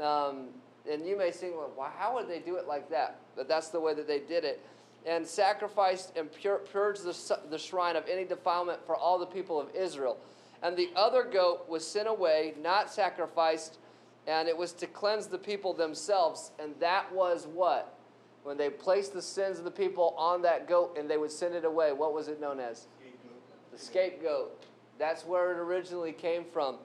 Um, 0.00 0.48
and 0.90 1.06
you 1.06 1.16
may 1.16 1.30
think, 1.30 1.54
well, 1.56 1.92
how 1.96 2.14
would 2.14 2.28
they 2.28 2.38
do 2.38 2.56
it 2.56 2.66
like 2.66 2.88
that? 2.90 3.20
But 3.36 3.48
that's 3.48 3.68
the 3.68 3.80
way 3.80 3.94
that 3.94 4.06
they 4.06 4.20
did 4.20 4.44
it. 4.44 4.64
And 5.06 5.26
sacrificed 5.26 6.16
and 6.16 6.30
pur- 6.42 6.58
purged 6.72 7.04
the, 7.04 7.38
the 7.50 7.58
shrine 7.58 7.96
of 7.96 8.04
any 8.08 8.24
defilement 8.24 8.84
for 8.86 8.96
all 8.96 9.18
the 9.18 9.26
people 9.26 9.60
of 9.60 9.74
Israel. 9.74 10.18
And 10.62 10.76
the 10.76 10.90
other 10.96 11.24
goat 11.24 11.66
was 11.68 11.86
sent 11.86 12.08
away, 12.08 12.54
not 12.62 12.90
sacrificed, 12.90 13.78
and 14.26 14.48
it 14.48 14.56
was 14.56 14.72
to 14.74 14.86
cleanse 14.86 15.26
the 15.26 15.38
people 15.38 15.72
themselves. 15.72 16.52
And 16.58 16.74
that 16.80 17.12
was 17.12 17.46
what? 17.46 17.94
When 18.42 18.56
they 18.56 18.70
placed 18.70 19.12
the 19.12 19.22
sins 19.22 19.58
of 19.58 19.64
the 19.64 19.70
people 19.70 20.14
on 20.16 20.42
that 20.42 20.66
goat 20.68 20.96
and 20.98 21.08
they 21.10 21.18
would 21.18 21.30
send 21.30 21.54
it 21.54 21.64
away, 21.64 21.92
what 21.92 22.14
was 22.14 22.28
it 22.28 22.40
known 22.40 22.58
as? 22.60 22.86
Scapegoat. 22.98 23.72
The 23.72 23.78
scapegoat. 23.78 24.64
That's 24.98 25.24
where 25.24 25.52
it 25.52 25.58
originally 25.58 26.12
came 26.12 26.44
from. 26.52 26.76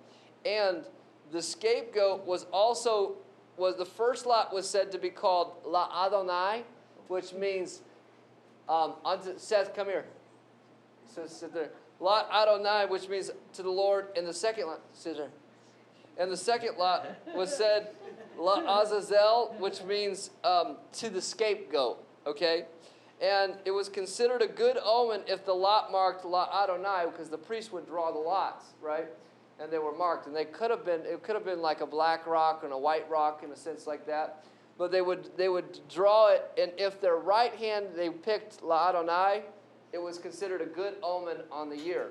And 0.46 0.84
the 1.32 1.42
scapegoat 1.42 2.26
was 2.26 2.46
also 2.52 3.16
was 3.58 3.78
the 3.78 3.86
first 3.86 4.26
lot 4.26 4.54
was 4.54 4.70
said 4.70 4.92
to 4.92 4.98
be 4.98 5.10
called 5.10 5.54
La 5.66 6.06
Adonai, 6.06 6.64
which 7.08 7.34
means 7.34 7.82
Um, 8.68 8.94
unto 9.06 9.38
Seth, 9.38 9.76
come 9.76 9.88
here. 9.88 10.06
So 11.14 11.28
sit 11.28 11.54
there. 11.54 11.70
Lot 12.00 12.28
Adonai, 12.34 12.88
which 12.88 13.08
means 13.08 13.30
to 13.54 13.62
the 13.64 13.70
Lord. 13.70 14.08
And 14.18 14.26
the 14.28 14.34
second 14.34 14.66
lot, 14.68 14.82
sit 14.94 15.18
there. 15.18 15.30
And 16.18 16.32
the 16.32 16.38
second 16.38 16.78
lot 16.78 17.06
was 17.36 17.56
said, 17.56 17.90
La 18.38 18.82
Azazel, 18.82 19.56
which 19.60 19.84
means 19.84 20.32
um, 20.44 20.78
to 20.94 21.10
the 21.10 21.22
scapegoat. 21.22 22.04
Okay? 22.26 22.66
And 23.22 23.56
it 23.64 23.72
was 23.72 23.88
considered 23.88 24.42
a 24.42 24.48
good 24.48 24.78
omen 24.84 25.22
if 25.28 25.46
the 25.46 25.54
lot 25.54 25.92
marked 25.92 26.26
La 26.26 26.50
Adonai, 26.64 27.06
because 27.12 27.30
the 27.30 27.38
priest 27.38 27.72
would 27.72 27.86
draw 27.86 28.12
the 28.12 28.20
lots, 28.20 28.74
right? 28.82 29.08
And 29.60 29.72
they 29.72 29.78
were 29.78 29.96
marked. 29.96 30.28
And 30.28 30.36
they 30.36 30.46
could 30.46 30.70
have 30.70 30.86
been, 30.86 31.02
it 31.06 31.24
could 31.24 31.36
have 31.36 31.46
been 31.46 31.62
like 31.62 31.82
a 31.82 31.86
black 31.86 32.28
rock 32.28 32.64
and 32.64 32.74
a 32.74 32.78
white 32.78 33.10
rock 33.10 33.42
in 33.44 33.52
a 33.52 33.56
sense 33.56 33.88
like 33.88 34.06
that. 34.08 34.44
But 34.78 34.92
they 34.92 35.02
would, 35.02 35.30
they 35.38 35.48
would 35.48 35.80
draw 35.88 36.28
it, 36.28 36.44
and 36.62 36.70
if 36.78 37.00
their 37.00 37.16
right 37.16 37.54
hand 37.56 37.88
they 37.96 38.10
picked 38.10 38.62
La 38.62 38.90
Adonai, 38.90 39.44
it 39.94 40.02
was 40.02 40.18
considered 40.18 40.62
a 40.62 40.66
good 40.66 40.96
omen 41.02 41.38
on 41.50 41.70
the 41.70 41.78
year. 41.78 42.10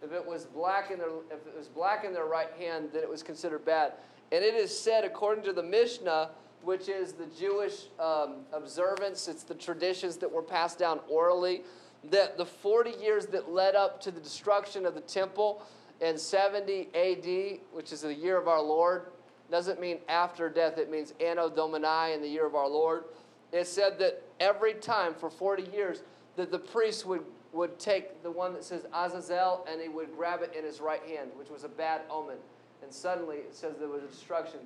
If 0.00 0.12
it 0.12 0.24
was 0.24 0.44
black 0.44 0.92
in 0.92 0.98
their, 0.98 1.08
if 1.30 1.44
it 1.46 1.56
was 1.56 1.66
black 1.66 2.04
in 2.04 2.12
their 2.12 2.26
right 2.26 2.52
hand, 2.56 2.90
then 2.92 3.02
it 3.02 3.08
was 3.08 3.24
considered 3.24 3.64
bad. 3.64 3.94
And 4.34 4.42
it 4.42 4.56
is 4.56 4.76
said, 4.76 5.04
according 5.04 5.44
to 5.44 5.52
the 5.52 5.62
Mishnah, 5.62 6.30
which 6.64 6.88
is 6.88 7.12
the 7.12 7.26
Jewish 7.38 7.84
um, 8.00 8.38
observance, 8.52 9.28
it's 9.28 9.44
the 9.44 9.54
traditions 9.54 10.16
that 10.16 10.32
were 10.32 10.42
passed 10.42 10.76
down 10.76 10.98
orally, 11.08 11.62
that 12.10 12.36
the 12.36 12.44
40 12.44 12.94
years 13.00 13.26
that 13.26 13.52
led 13.52 13.76
up 13.76 14.00
to 14.00 14.10
the 14.10 14.18
destruction 14.20 14.86
of 14.86 14.96
the 14.96 15.02
temple 15.02 15.62
in 16.00 16.18
70 16.18 16.88
AD, 16.96 17.60
which 17.72 17.92
is 17.92 18.00
the 18.00 18.12
year 18.12 18.36
of 18.36 18.48
our 18.48 18.60
Lord, 18.60 19.06
doesn't 19.52 19.80
mean 19.80 19.98
after 20.08 20.48
death, 20.48 20.78
it 20.78 20.90
means 20.90 21.14
Anno 21.20 21.48
Domini 21.48 22.12
in 22.12 22.20
the 22.20 22.28
year 22.28 22.44
of 22.44 22.56
our 22.56 22.68
Lord. 22.68 23.04
It 23.52 23.68
said 23.68 24.00
that 24.00 24.20
every 24.40 24.74
time 24.74 25.14
for 25.14 25.30
40 25.30 25.70
years 25.72 26.02
that 26.34 26.50
the 26.50 26.58
priest 26.58 27.06
would, 27.06 27.22
would 27.52 27.78
take 27.78 28.24
the 28.24 28.32
one 28.32 28.52
that 28.54 28.64
says 28.64 28.84
Azazel 28.92 29.64
and 29.70 29.80
he 29.80 29.88
would 29.88 30.16
grab 30.16 30.42
it 30.42 30.52
in 30.58 30.64
his 30.64 30.80
right 30.80 31.02
hand, 31.04 31.30
which 31.36 31.50
was 31.50 31.62
a 31.62 31.68
bad 31.68 32.00
omen. 32.10 32.38
And 32.84 32.92
suddenly 32.92 33.36
it 33.36 33.54
says 33.56 33.76
there 33.78 33.88
was 33.88 34.02
a 34.02 34.06
destruction 34.08 34.60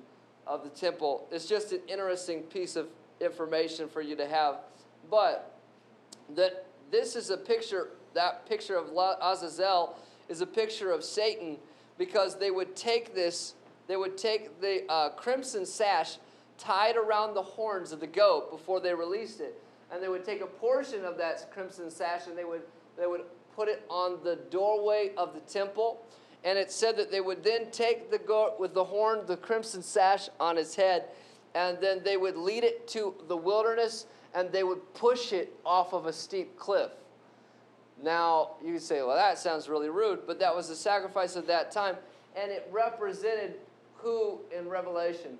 of 0.45 0.63
the 0.63 0.69
temple. 0.69 1.25
It's 1.31 1.47
just 1.47 1.71
an 1.71 1.79
interesting 1.87 2.41
piece 2.43 2.75
of 2.75 2.87
information 3.21 3.87
for 3.87 4.01
you 4.01 4.15
to 4.17 4.27
have. 4.27 4.57
But 5.09 5.57
that 6.35 6.65
this 6.91 7.15
is 7.15 7.29
a 7.29 7.37
picture, 7.37 7.91
that 8.15 8.45
picture 8.45 8.75
of 8.75 8.89
Azazel 9.21 9.95
is 10.27 10.41
a 10.41 10.45
picture 10.45 10.91
of 10.91 11.03
Satan 11.03 11.57
because 11.97 12.37
they 12.37 12.51
would 12.51 12.75
take 12.75 13.15
this, 13.15 13.53
they 13.87 13.95
would 13.95 14.17
take 14.17 14.59
the 14.59 14.83
uh, 14.89 15.09
crimson 15.11 15.65
sash 15.65 16.17
tied 16.57 16.97
around 16.97 17.35
the 17.35 17.41
horns 17.41 17.93
of 17.93 18.01
the 18.01 18.07
goat 18.07 18.51
before 18.51 18.81
they 18.81 18.93
released 18.93 19.39
it. 19.39 19.61
And 19.91 20.03
they 20.03 20.09
would 20.09 20.25
take 20.25 20.41
a 20.41 20.47
portion 20.47 21.05
of 21.05 21.17
that 21.17 21.51
crimson 21.53 21.89
sash 21.89 22.27
and 22.27 22.37
they 22.37 22.43
would, 22.43 22.63
they 22.97 23.07
would 23.07 23.21
put 23.55 23.69
it 23.69 23.85
on 23.89 24.19
the 24.25 24.35
doorway 24.51 25.11
of 25.15 25.33
the 25.33 25.39
temple 25.41 26.01
and 26.43 26.57
it 26.57 26.71
said 26.71 26.95
that 26.97 27.11
they 27.11 27.21
would 27.21 27.43
then 27.43 27.69
take 27.71 28.11
the 28.11 28.17
goat 28.17 28.59
with 28.59 28.73
the 28.73 28.83
horn, 28.83 29.21
the 29.25 29.37
crimson 29.37 29.81
sash 29.81 30.29
on 30.39 30.57
its 30.57 30.75
head, 30.75 31.05
and 31.55 31.77
then 31.81 32.01
they 32.03 32.17
would 32.17 32.37
lead 32.37 32.63
it 32.63 32.87
to 32.89 33.13
the 33.27 33.35
wilderness 33.35 34.05
and 34.33 34.51
they 34.51 34.63
would 34.63 34.93
push 34.93 35.33
it 35.33 35.53
off 35.65 35.93
of 35.93 36.05
a 36.05 36.13
steep 36.13 36.57
cliff. 36.57 36.91
Now, 38.01 38.51
you 38.63 38.73
could 38.73 38.81
say, 38.81 39.01
well, 39.01 39.15
that 39.15 39.37
sounds 39.37 39.67
really 39.67 39.89
rude, 39.89 40.19
but 40.25 40.39
that 40.39 40.55
was 40.55 40.69
the 40.69 40.75
sacrifice 40.75 41.35
of 41.35 41.47
that 41.47 41.71
time, 41.71 41.97
and 42.35 42.51
it 42.51 42.67
represented 42.71 43.55
who 43.95 44.39
in 44.57 44.69
Revelation? 44.69 45.37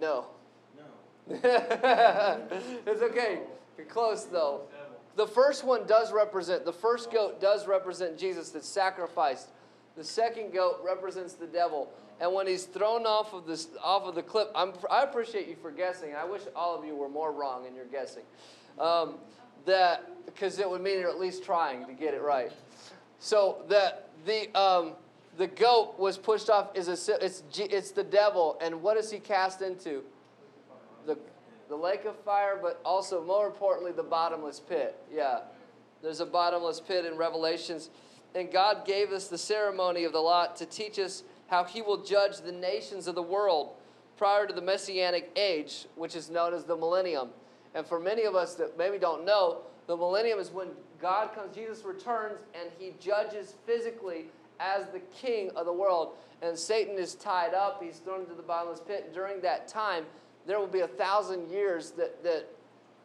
No. 0.00 0.26
No. 0.76 0.84
it's 2.86 3.02
okay. 3.02 3.40
You're 3.78 3.86
close, 3.86 4.24
though. 4.24 4.62
The 5.16 5.26
first 5.26 5.64
one 5.64 5.86
does 5.86 6.12
represent, 6.12 6.64
the 6.64 6.72
first 6.72 7.10
goat 7.10 7.40
does 7.40 7.66
represent 7.66 8.18
Jesus 8.18 8.50
that's 8.50 8.68
sacrificed. 8.68 9.48
The 9.96 10.04
second 10.04 10.52
goat 10.52 10.80
represents 10.82 11.34
the 11.34 11.46
devil. 11.46 11.92
And 12.20 12.32
when 12.32 12.46
he's 12.46 12.64
thrown 12.64 13.04
off 13.04 13.34
of, 13.34 13.46
this, 13.46 13.68
off 13.82 14.04
of 14.04 14.14
the 14.14 14.22
cliff, 14.22 14.48
I'm, 14.54 14.72
i 14.90 15.02
appreciate 15.02 15.48
you 15.48 15.56
for 15.60 15.70
guessing. 15.70 16.14
I 16.14 16.24
wish 16.24 16.42
all 16.56 16.78
of 16.78 16.84
you 16.84 16.96
were 16.96 17.08
more 17.08 17.32
wrong 17.32 17.66
in 17.66 17.74
your 17.74 17.84
guessing. 17.86 18.22
Um, 18.78 19.16
that 19.66 20.24
because 20.26 20.58
it 20.58 20.68
would 20.68 20.80
mean 20.80 20.98
you're 20.98 21.10
at 21.10 21.20
least 21.20 21.44
trying 21.44 21.86
to 21.86 21.92
get 21.92 22.14
it 22.14 22.22
right. 22.22 22.52
So 23.18 23.62
that 23.68 24.08
the 24.26 24.54
um, 24.58 24.92
the 25.36 25.46
goat 25.46 25.98
was 25.98 26.18
pushed 26.18 26.50
off 26.50 26.74
is 26.74 26.88
a 26.88 27.24
it's 27.24 27.42
it's 27.56 27.90
the 27.90 28.04
devil, 28.04 28.58
and 28.60 28.82
what 28.82 28.96
is 28.96 29.10
he 29.10 29.18
cast 29.18 29.62
into? 29.62 30.02
The 31.06 31.16
the 31.68 31.76
lake 31.76 32.04
of 32.04 32.16
fire, 32.20 32.58
but 32.60 32.80
also, 32.84 33.24
more 33.24 33.46
importantly, 33.46 33.92
the 33.92 34.02
bottomless 34.02 34.60
pit. 34.60 34.96
Yeah, 35.12 35.40
there's 36.02 36.20
a 36.20 36.26
bottomless 36.26 36.80
pit 36.80 37.04
in 37.04 37.16
Revelations. 37.16 37.90
And 38.34 38.50
God 38.50 38.86
gave 38.86 39.12
us 39.12 39.28
the 39.28 39.38
ceremony 39.38 40.04
of 40.04 40.12
the 40.12 40.20
lot 40.20 40.56
to 40.56 40.66
teach 40.66 40.98
us 40.98 41.22
how 41.48 41.64
He 41.64 41.82
will 41.82 42.02
judge 42.02 42.38
the 42.38 42.52
nations 42.52 43.06
of 43.06 43.14
the 43.14 43.22
world 43.22 43.74
prior 44.16 44.46
to 44.46 44.54
the 44.54 44.62
Messianic 44.62 45.30
age, 45.36 45.86
which 45.96 46.16
is 46.16 46.30
known 46.30 46.54
as 46.54 46.64
the 46.64 46.76
millennium. 46.76 47.28
And 47.74 47.86
for 47.86 48.00
many 48.00 48.24
of 48.24 48.34
us 48.34 48.54
that 48.54 48.78
maybe 48.78 48.98
don't 48.98 49.24
know, 49.24 49.62
the 49.86 49.96
millennium 49.96 50.38
is 50.38 50.50
when 50.50 50.68
God 51.00 51.34
comes, 51.34 51.54
Jesus 51.54 51.84
returns, 51.84 52.38
and 52.54 52.70
He 52.78 52.94
judges 53.00 53.54
physically 53.66 54.26
as 54.60 54.86
the 54.92 55.00
king 55.00 55.50
of 55.56 55.66
the 55.66 55.72
world. 55.72 56.12
And 56.40 56.58
Satan 56.58 56.98
is 56.98 57.14
tied 57.14 57.54
up, 57.54 57.82
he's 57.82 57.98
thrown 57.98 58.20
into 58.20 58.34
the 58.34 58.42
bottomless 58.42 58.80
pit. 58.80 59.12
During 59.14 59.40
that 59.42 59.68
time, 59.68 60.04
there 60.46 60.58
will 60.58 60.66
be 60.66 60.80
a 60.80 60.88
thousand 60.88 61.48
years 61.50 61.92
that, 61.92 62.22
that 62.22 62.46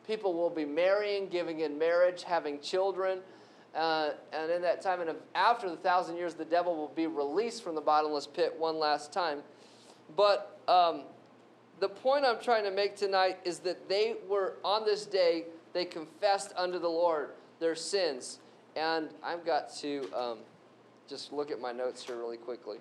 people 0.06 0.34
will 0.34 0.50
be 0.50 0.66
marrying, 0.66 1.28
giving 1.28 1.60
in 1.60 1.78
marriage, 1.78 2.24
having 2.24 2.60
children. 2.60 3.20
Uh, 3.76 4.12
and 4.34 4.52
in 4.52 4.62
that 4.62 4.82
time, 4.82 5.02
and 5.02 5.12
after 5.36 5.70
the 5.70 5.76
thousand 5.76 6.18
years, 6.18 6.34
the 6.34 6.46
devil 6.46 6.76
will 6.76 6.92
be 6.96 7.06
released 7.06 7.64
from 7.64 7.76
the 7.76 7.82
bottomless 7.82 8.26
pit 8.26 8.56
one 8.58 8.80
last 8.80 9.14
time. 9.14 9.40
But 10.16 10.60
um, 10.68 11.02
the 11.80 11.90
point 11.90 12.26
I'm 12.26 12.40
trying 12.40 12.64
to 12.64 12.72
make 12.72 12.96
tonight 12.96 13.38
is 13.44 13.60
that 13.60 13.88
they 13.88 14.16
were, 14.28 14.56
on 14.64 14.86
this 14.86 15.06
day, 15.06 15.46
they 15.74 15.86
confessed 15.86 16.54
unto 16.56 16.80
the 16.80 16.90
Lord 16.90 17.32
their 17.60 17.76
sins. 17.76 18.40
And 18.76 19.10
I've 19.24 19.46
got 19.46 19.74
to 19.78 20.10
um, 20.16 20.38
just 21.08 21.32
look 21.32 21.52
at 21.52 21.60
my 21.60 21.72
notes 21.72 22.04
here 22.04 22.18
really 22.18 22.38
quickly. 22.38 22.78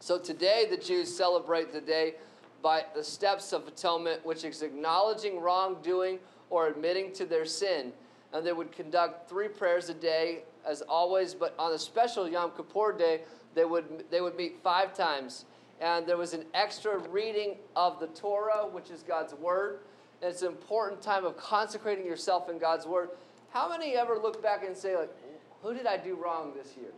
So 0.00 0.18
today, 0.18 0.66
the 0.68 0.76
Jews 0.76 1.14
celebrate 1.14 1.72
the 1.72 1.80
day 1.80 2.14
by 2.62 2.84
the 2.94 3.04
steps 3.04 3.52
of 3.52 3.66
atonement, 3.68 4.24
which 4.24 4.44
is 4.44 4.62
acknowledging 4.62 5.40
wrongdoing 5.40 6.18
or 6.50 6.68
admitting 6.68 7.12
to 7.14 7.26
their 7.26 7.44
sin. 7.44 7.92
And 8.32 8.44
they 8.44 8.52
would 8.52 8.72
conduct 8.72 9.28
three 9.28 9.48
prayers 9.48 9.88
a 9.88 9.94
day, 9.94 10.42
as 10.66 10.82
always, 10.82 11.34
but 11.34 11.54
on 11.58 11.72
a 11.72 11.78
special 11.78 12.28
Yom 12.28 12.50
Kippur 12.56 12.92
day, 12.92 13.22
they 13.54 13.64
would, 13.64 14.04
they 14.10 14.20
would 14.20 14.36
meet 14.36 14.58
five 14.62 14.94
times. 14.94 15.44
And 15.80 16.06
there 16.06 16.16
was 16.16 16.34
an 16.34 16.44
extra 16.54 16.98
reading 17.08 17.56
of 17.76 18.00
the 18.00 18.08
Torah, 18.08 18.66
which 18.70 18.90
is 18.90 19.02
God's 19.02 19.34
Word. 19.34 19.80
And 20.20 20.30
it's 20.30 20.42
an 20.42 20.48
important 20.48 21.00
time 21.00 21.24
of 21.24 21.36
consecrating 21.36 22.04
yourself 22.04 22.48
in 22.50 22.58
God's 22.58 22.86
Word. 22.86 23.10
How 23.50 23.68
many 23.68 23.94
ever 23.94 24.18
look 24.18 24.42
back 24.42 24.64
and 24.66 24.76
say, 24.76 24.96
like, 24.96 25.10
who 25.62 25.72
did 25.72 25.86
I 25.86 25.96
do 25.96 26.14
wrong 26.14 26.52
this 26.56 26.76
year? 26.76 26.92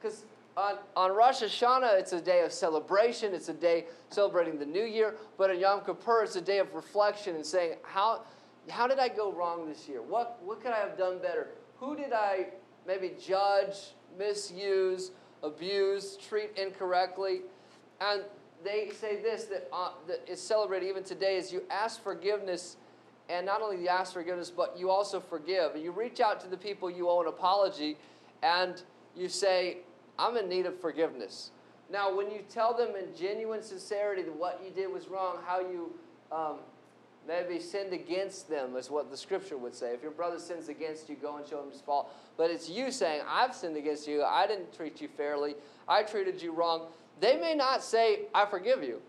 Because 0.00 0.24
on, 0.56 0.74
on 0.96 1.12
Rosh 1.12 1.42
Hashanah, 1.42 1.98
it's 1.98 2.12
a 2.12 2.20
day 2.20 2.44
of 2.44 2.52
celebration. 2.52 3.34
It's 3.34 3.48
a 3.48 3.54
day 3.54 3.86
celebrating 4.10 4.58
the 4.58 4.66
new 4.66 4.84
year. 4.84 5.16
But 5.38 5.50
on 5.50 5.58
Yom 5.58 5.80
Kippur, 5.84 6.22
it's 6.24 6.36
a 6.36 6.40
day 6.40 6.58
of 6.58 6.74
reflection 6.74 7.36
and 7.36 7.44
saying, 7.44 7.76
how, 7.82 8.22
how 8.68 8.86
did 8.86 8.98
I 8.98 9.08
go 9.08 9.32
wrong 9.32 9.66
this 9.66 9.88
year? 9.88 10.02
What, 10.02 10.38
what 10.44 10.60
could 10.60 10.72
I 10.72 10.78
have 10.78 10.98
done 10.98 11.18
better? 11.18 11.48
Who 11.78 11.96
did 11.96 12.12
I 12.12 12.48
maybe 12.86 13.12
judge, 13.20 13.94
misuse, 14.18 15.12
abuse, 15.42 16.16
treat 16.16 16.50
incorrectly? 16.56 17.42
And 18.00 18.22
they 18.62 18.90
say 18.90 19.22
this 19.22 19.44
that, 19.44 19.68
uh, 19.72 19.90
that 20.06 20.20
is 20.28 20.40
celebrated 20.40 20.88
even 20.88 21.02
today 21.02 21.36
is 21.36 21.52
you 21.52 21.62
ask 21.70 22.02
forgiveness 22.02 22.76
and 23.28 23.46
not 23.46 23.62
only 23.62 23.80
you 23.80 23.88
ask 23.88 24.12
forgiveness 24.12 24.50
but 24.50 24.76
you 24.78 24.90
also 24.90 25.18
forgive 25.20 25.76
you 25.76 25.90
reach 25.90 26.20
out 26.20 26.40
to 26.40 26.48
the 26.48 26.56
people 26.56 26.90
you 26.90 27.08
owe 27.08 27.20
an 27.20 27.26
apology 27.26 27.96
and 28.42 28.82
you 29.16 29.28
say 29.28 29.78
I'm 30.22 30.36
in 30.36 30.48
need 30.48 30.66
of 30.66 30.80
forgiveness. 30.80 31.50
Now, 31.90 32.16
when 32.16 32.30
you 32.30 32.44
tell 32.48 32.74
them 32.74 32.90
in 32.96 33.14
genuine 33.18 33.62
sincerity 33.62 34.22
that 34.22 34.36
what 34.36 34.62
you 34.64 34.70
did 34.70 34.90
was 34.90 35.08
wrong, 35.08 35.38
how 35.44 35.60
you 35.60 35.92
um, 36.30 36.58
maybe 37.26 37.58
sinned 37.58 37.92
against 37.92 38.48
them, 38.48 38.76
is 38.76 38.88
what 38.88 39.10
the 39.10 39.16
scripture 39.16 39.58
would 39.58 39.74
say. 39.74 39.92
If 39.92 40.00
your 40.00 40.12
brother 40.12 40.38
sins 40.38 40.68
against 40.68 41.08
you, 41.08 41.16
go 41.16 41.38
and 41.38 41.46
show 41.46 41.60
him 41.60 41.72
his 41.72 41.80
fault. 41.80 42.14
But 42.36 42.52
it's 42.52 42.70
you 42.70 42.92
saying, 42.92 43.22
I've 43.28 43.52
sinned 43.52 43.76
against 43.76 44.06
you. 44.06 44.22
I 44.22 44.46
didn't 44.46 44.72
treat 44.72 45.00
you 45.00 45.08
fairly. 45.08 45.56
I 45.88 46.04
treated 46.04 46.40
you 46.40 46.52
wrong. 46.52 46.86
They 47.20 47.36
may 47.36 47.54
not 47.54 47.82
say, 47.82 48.20
I 48.32 48.46
forgive 48.46 48.84
you. 48.84 49.02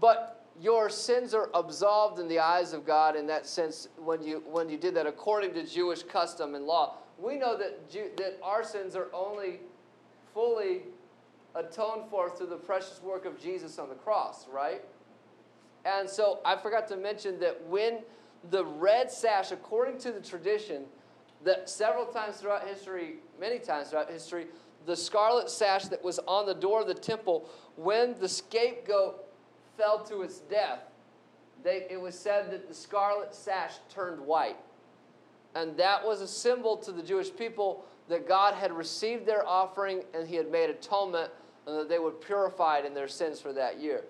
But 0.00 0.44
your 0.60 0.88
sins 0.88 1.34
are 1.34 1.50
absolved 1.52 2.20
in 2.20 2.28
the 2.28 2.38
eyes 2.38 2.72
of 2.72 2.86
God 2.86 3.16
in 3.16 3.26
that 3.26 3.44
sense 3.44 3.88
when 3.98 4.22
you, 4.22 4.42
when 4.48 4.68
you 4.68 4.78
did 4.78 4.94
that 4.94 5.06
according 5.06 5.52
to 5.54 5.66
Jewish 5.66 6.04
custom 6.04 6.54
and 6.54 6.64
law. 6.64 6.94
We 7.18 7.36
know 7.36 7.56
that, 7.58 7.90
Jew, 7.90 8.10
that 8.18 8.38
our 8.42 8.62
sins 8.62 8.94
are 8.94 9.08
only 9.12 9.60
fully 10.36 10.82
atoned 11.54 12.02
for 12.10 12.28
through 12.28 12.48
the 12.48 12.56
precious 12.56 13.00
work 13.02 13.24
of 13.24 13.40
Jesus 13.40 13.78
on 13.78 13.88
the 13.88 13.94
cross, 13.94 14.46
right? 14.52 14.82
And 15.86 16.08
so 16.08 16.40
I 16.44 16.56
forgot 16.56 16.86
to 16.88 16.96
mention 16.96 17.40
that 17.40 17.66
when 17.66 18.00
the 18.50 18.66
red 18.66 19.10
sash, 19.10 19.50
according 19.50 19.96
to 20.00 20.12
the 20.12 20.20
tradition, 20.20 20.84
that 21.44 21.70
several 21.70 22.04
times 22.04 22.36
throughout 22.36 22.68
history, 22.68 23.14
many 23.40 23.58
times 23.58 23.88
throughout 23.88 24.10
history, 24.10 24.48
the 24.84 24.94
scarlet 24.94 25.48
sash 25.48 25.86
that 25.86 26.04
was 26.04 26.18
on 26.28 26.44
the 26.44 26.54
door 26.54 26.82
of 26.82 26.86
the 26.86 26.94
temple, 26.94 27.48
when 27.76 28.14
the 28.20 28.28
scapegoat 28.28 29.24
fell 29.78 30.04
to 30.04 30.20
its 30.20 30.40
death, 30.40 30.80
they, 31.64 31.86
it 31.88 31.98
was 31.98 32.16
said 32.16 32.50
that 32.50 32.68
the 32.68 32.74
scarlet 32.74 33.34
sash 33.34 33.72
turned 33.88 34.20
white. 34.20 34.58
And 35.54 35.78
that 35.78 36.04
was 36.04 36.20
a 36.20 36.28
symbol 36.28 36.76
to 36.76 36.92
the 36.92 37.02
Jewish 37.02 37.34
people 37.34 37.86
that 38.08 38.28
God 38.28 38.54
had 38.54 38.72
received 38.72 39.26
their 39.26 39.46
offering 39.46 40.02
and 40.14 40.28
He 40.28 40.36
had 40.36 40.50
made 40.50 40.70
atonement 40.70 41.30
and 41.66 41.76
that 41.76 41.88
they 41.88 41.98
were 41.98 42.12
purified 42.12 42.84
in 42.84 42.94
their 42.94 43.08
sins 43.08 43.40
for 43.40 43.52
that 43.52 43.80
year. 43.80 44.04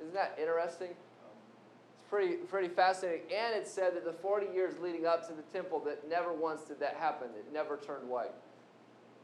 Isn't 0.00 0.14
that 0.14 0.38
interesting? 0.40 0.90
It's 0.90 2.08
pretty, 2.08 2.34
pretty 2.34 2.68
fascinating. 2.68 3.22
And 3.34 3.54
it 3.54 3.66
said 3.66 3.96
that 3.96 4.04
the 4.04 4.12
40 4.12 4.46
years 4.54 4.78
leading 4.80 5.06
up 5.06 5.26
to 5.28 5.34
the 5.34 5.42
temple, 5.42 5.80
that 5.86 6.08
never 6.08 6.32
once 6.32 6.62
did 6.62 6.78
that 6.80 6.94
happen. 6.94 7.28
It 7.36 7.52
never 7.52 7.76
turned 7.76 8.08
white 8.08 8.32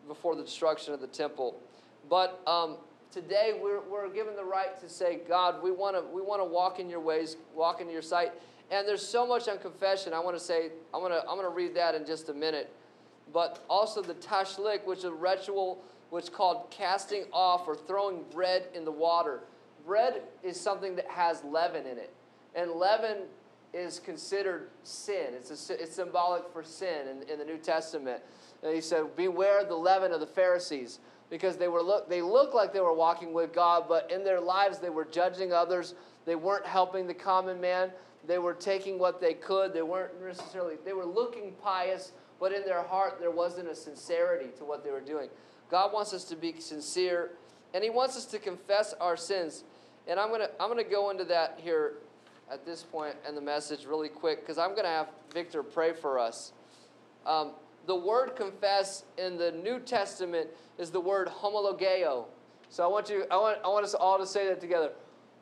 before 0.08 0.34
the 0.34 0.42
destruction 0.42 0.94
of 0.94 1.00
the 1.00 1.06
temple. 1.06 1.56
But 2.08 2.40
um, 2.46 2.78
today 3.12 3.58
we're, 3.60 3.80
we're 3.80 4.08
given 4.08 4.34
the 4.34 4.44
right 4.44 4.78
to 4.80 4.88
say, 4.88 5.20
God, 5.28 5.62
we 5.62 5.70
want 5.70 5.96
to 5.96 6.02
we 6.12 6.22
want 6.22 6.40
to 6.40 6.44
walk 6.44 6.80
in 6.80 6.88
your 6.88 7.00
ways, 7.00 7.36
walk 7.54 7.80
in 7.80 7.90
your 7.90 8.02
sight. 8.02 8.32
And 8.70 8.86
there's 8.86 9.06
so 9.06 9.26
much 9.26 9.48
on 9.48 9.58
confession. 9.58 10.12
I 10.12 10.20
want 10.20 10.36
to 10.36 10.42
say, 10.42 10.70
I'm 10.94 11.00
going 11.00 11.12
to 11.12 11.20
I'm 11.20 11.36
going 11.36 11.42
to 11.42 11.54
read 11.54 11.74
that 11.76 11.94
in 11.94 12.06
just 12.06 12.28
a 12.28 12.34
minute. 12.34 12.72
But 13.32 13.64
also 13.68 14.02
the 14.02 14.14
tashlik, 14.14 14.84
which 14.86 15.00
is 15.00 15.04
a 15.04 15.12
ritual 15.12 15.82
which 16.10 16.32
called 16.32 16.70
casting 16.70 17.24
off 17.32 17.68
or 17.68 17.76
throwing 17.76 18.24
bread 18.32 18.64
in 18.74 18.84
the 18.84 18.92
water. 18.92 19.40
Bread 19.86 20.22
is 20.42 20.60
something 20.60 20.96
that 20.96 21.06
has 21.06 21.42
leaven 21.44 21.86
in 21.86 21.98
it. 21.98 22.12
And 22.54 22.72
leaven 22.72 23.18
is 23.72 24.00
considered 24.00 24.68
sin. 24.82 25.28
It's, 25.34 25.70
a, 25.70 25.82
it's 25.82 25.94
symbolic 25.94 26.42
for 26.52 26.64
sin 26.64 27.06
in, 27.08 27.30
in 27.30 27.38
the 27.38 27.44
New 27.44 27.58
Testament. 27.58 28.22
And 28.62 28.74
he 28.74 28.80
said, 28.80 29.16
Beware 29.16 29.64
the 29.64 29.76
leaven 29.76 30.12
of 30.12 30.20
the 30.20 30.26
Pharisees, 30.26 30.98
because 31.30 31.56
they, 31.56 31.68
were 31.68 31.82
look, 31.82 32.08
they 32.08 32.22
looked 32.22 32.54
like 32.54 32.72
they 32.72 32.80
were 32.80 32.92
walking 32.92 33.32
with 33.32 33.52
God, 33.52 33.84
but 33.88 34.10
in 34.10 34.24
their 34.24 34.40
lives 34.40 34.78
they 34.78 34.90
were 34.90 35.04
judging 35.04 35.52
others. 35.52 35.94
They 36.26 36.34
weren't 36.34 36.66
helping 36.66 37.06
the 37.06 37.14
common 37.14 37.60
man. 37.60 37.90
They 38.26 38.38
were 38.38 38.54
taking 38.54 38.98
what 38.98 39.20
they 39.20 39.34
could. 39.34 39.72
They 39.72 39.82
weren't 39.82 40.20
necessarily, 40.22 40.76
they 40.84 40.92
were 40.92 41.06
looking 41.06 41.54
pious, 41.62 42.12
but 42.40 42.52
in 42.52 42.64
their 42.64 42.82
heart 42.82 43.18
there 43.20 43.30
wasn't 43.30 43.68
a 43.68 43.74
sincerity 43.74 44.48
to 44.58 44.64
what 44.64 44.82
they 44.82 44.90
were 44.90 45.00
doing. 45.00 45.28
God 45.70 45.92
wants 45.92 46.12
us 46.12 46.24
to 46.24 46.36
be 46.36 46.58
sincere, 46.58 47.30
and 47.74 47.84
He 47.84 47.90
wants 47.90 48.16
us 48.16 48.24
to 48.26 48.38
confess 48.38 48.94
our 49.00 49.16
sins. 49.16 49.62
And 50.08 50.18
I'm 50.18 50.30
to 50.30 50.50
I'm 50.58 50.76
to 50.76 50.82
go 50.84 51.10
into 51.10 51.24
that 51.26 51.60
here 51.62 51.94
at 52.50 52.66
this 52.66 52.82
point 52.82 53.14
in 53.28 53.34
the 53.34 53.40
message 53.40 53.84
really 53.84 54.08
quick 54.08 54.40
because 54.40 54.58
I'm 54.58 54.74
to 54.74 54.82
have 54.84 55.08
Victor 55.32 55.62
pray 55.62 55.92
for 55.92 56.18
us. 56.18 56.52
Um, 57.24 57.52
the 57.86 57.94
word 57.94 58.34
confess 58.36 59.04
in 59.18 59.36
the 59.36 59.52
New 59.52 59.78
Testament 59.78 60.48
is 60.78 60.90
the 60.90 61.00
word 61.00 61.28
homologeo. 61.28 62.26
So 62.68 62.84
I 62.84 62.86
want 62.86 63.08
you, 63.08 63.24
I 63.30 63.36
want, 63.36 63.58
I 63.64 63.68
want 63.68 63.84
us 63.84 63.94
all 63.94 64.18
to 64.18 64.26
say 64.26 64.46
that 64.46 64.60
together. 64.60 64.90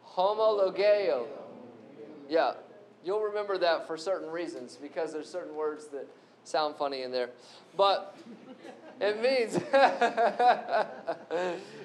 Homologeo. 0.07 1.27
Yeah, 2.29 2.55
you'll 3.05 3.23
remember 3.23 3.59
that 3.59 3.87
for 3.87 3.97
certain 3.97 4.31
reasons 4.31 4.79
because 4.81 5.13
there's 5.13 5.31
certain 5.31 5.55
words 5.55 5.89
that 5.89 6.07
sound 6.49 6.77
funny 6.77 7.03
in 7.03 7.13
there. 7.13 7.31
But 7.77 8.17
it 9.01 9.23
means 9.23 9.57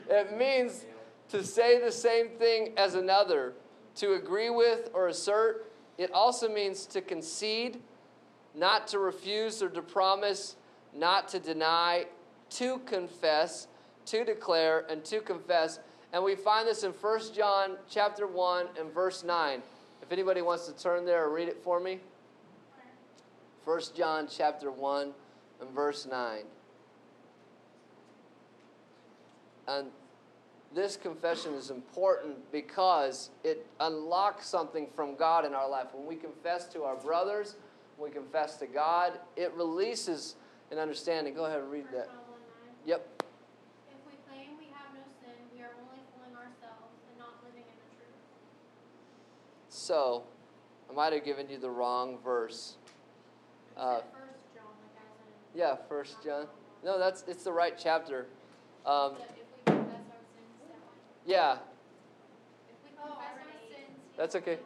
it 0.09 0.37
means 0.37 0.85
to 1.29 1.43
say 1.43 1.79
the 1.79 1.91
same 1.91 2.29
thing 2.29 2.73
as 2.77 2.95
another, 2.95 3.53
to 3.95 4.13
agree 4.13 4.49
with 4.49 4.89
or 4.93 5.07
assert. 5.07 5.69
It 5.97 6.11
also 6.11 6.49
means 6.49 6.85
to 6.87 7.01
concede, 7.01 7.79
not 8.55 8.87
to 8.89 8.99
refuse 8.99 9.61
or 9.61 9.69
to 9.69 9.81
promise, 9.81 10.55
not 10.93 11.27
to 11.29 11.39
deny, 11.39 12.05
to 12.51 12.79
confess, 12.79 13.67
to 14.05 14.23
declare, 14.23 14.85
and 14.89 15.03
to 15.05 15.21
confess. 15.21 15.79
And 16.13 16.23
we 16.23 16.35
find 16.35 16.67
this 16.67 16.83
in 16.83 16.91
1 16.91 17.19
John 17.35 17.77
chapter 17.89 18.27
1 18.27 18.67
and 18.79 18.91
verse 18.93 19.23
9. 19.23 19.61
If 20.01 20.11
anybody 20.11 20.41
wants 20.41 20.67
to 20.67 20.73
turn 20.73 21.05
there 21.05 21.25
or 21.25 21.33
read 21.33 21.47
it 21.47 21.63
for 21.63 21.79
me. 21.79 21.99
1 23.65 23.81
John 23.95 24.27
chapter 24.29 24.69
1 24.71 25.13
and 25.61 25.69
verse 25.71 26.05
9. 26.09 26.39
And 29.67 29.87
this 30.75 30.97
confession 30.97 31.53
is 31.53 31.69
important 31.69 32.51
because 32.51 33.29
it 33.43 33.65
unlocks 33.79 34.47
something 34.47 34.87
from 34.95 35.15
God 35.15 35.45
in 35.45 35.53
our 35.53 35.69
life. 35.69 35.87
When 35.93 36.05
we 36.05 36.15
confess 36.15 36.67
to 36.69 36.83
our 36.83 36.95
brothers, 36.95 37.55
when 37.97 38.09
we 38.09 38.13
confess 38.13 38.57
to 38.57 38.67
God, 38.67 39.13
it 39.37 39.53
releases 39.53 40.35
an 40.71 40.77
understanding. 40.77 41.33
Go 41.33 41.45
ahead 41.45 41.59
and 41.59 41.71
read 41.71 41.85
that. 41.93 42.09
Yep. 42.85 43.23
If 43.89 43.95
we 44.05 44.17
claim 44.27 44.57
we 44.57 44.65
have 44.73 44.93
no 44.93 45.01
sin, 45.21 45.35
we 45.55 45.61
are 45.61 45.71
only 45.79 46.01
fooling 46.13 46.35
ourselves 46.35 46.91
and 47.09 47.19
not 47.19 47.35
living 47.45 47.61
in 47.61 47.77
the 47.77 47.95
truth. 47.95 48.17
So, 49.69 50.23
I 50.89 50.93
might 50.93 51.13
have 51.13 51.23
given 51.23 51.49
you 51.49 51.59
the 51.59 51.69
wrong 51.69 52.17
verse. 52.23 52.75
Uh, 53.77 53.95
First 53.95 54.09
John, 54.53 54.63
like 54.81 54.97
as 54.97 55.55
in. 55.55 55.59
Yeah, 55.59 55.75
First 55.89 56.23
John. 56.23 56.47
No, 56.83 56.99
that's 56.99 57.23
it's 57.27 57.43
the 57.43 57.53
right 57.53 57.75
chapter. 57.77 58.27
Um, 58.85 59.13
yeah. 61.25 61.57
That's 64.17 64.35
okay. 64.35 64.59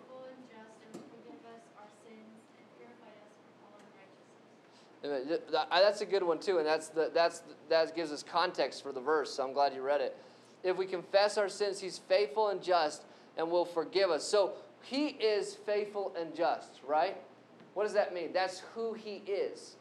That's 5.97 6.01
a 6.01 6.05
good 6.05 6.23
one 6.23 6.39
too, 6.39 6.57
and 6.57 6.67
that's 6.67 6.89
the, 6.89 7.09
that's 7.13 7.43
that 7.69 7.95
gives 7.95 8.11
us 8.11 8.23
context 8.23 8.83
for 8.83 8.91
the 8.91 8.99
verse. 8.99 9.33
So 9.33 9.43
I'm 9.43 9.53
glad 9.53 9.73
you 9.73 9.81
read 9.81 10.01
it. 10.01 10.17
If 10.63 10.77
we 10.77 10.85
confess 10.85 11.37
our 11.37 11.47
sins, 11.47 11.79
He's 11.79 11.97
faithful 11.97 12.49
and 12.49 12.61
just, 12.61 13.03
and 13.37 13.49
will 13.49 13.65
forgive 13.65 14.09
us. 14.09 14.23
So 14.23 14.53
He 14.81 15.07
is 15.07 15.55
faithful 15.55 16.13
and 16.19 16.35
just, 16.35 16.81
right? 16.85 17.15
What 17.77 17.83
does 17.83 17.93
that 17.93 18.11
mean? 18.11 18.33
That's 18.33 18.63
who 18.73 18.93
He 18.93 19.21
is. 19.27 19.75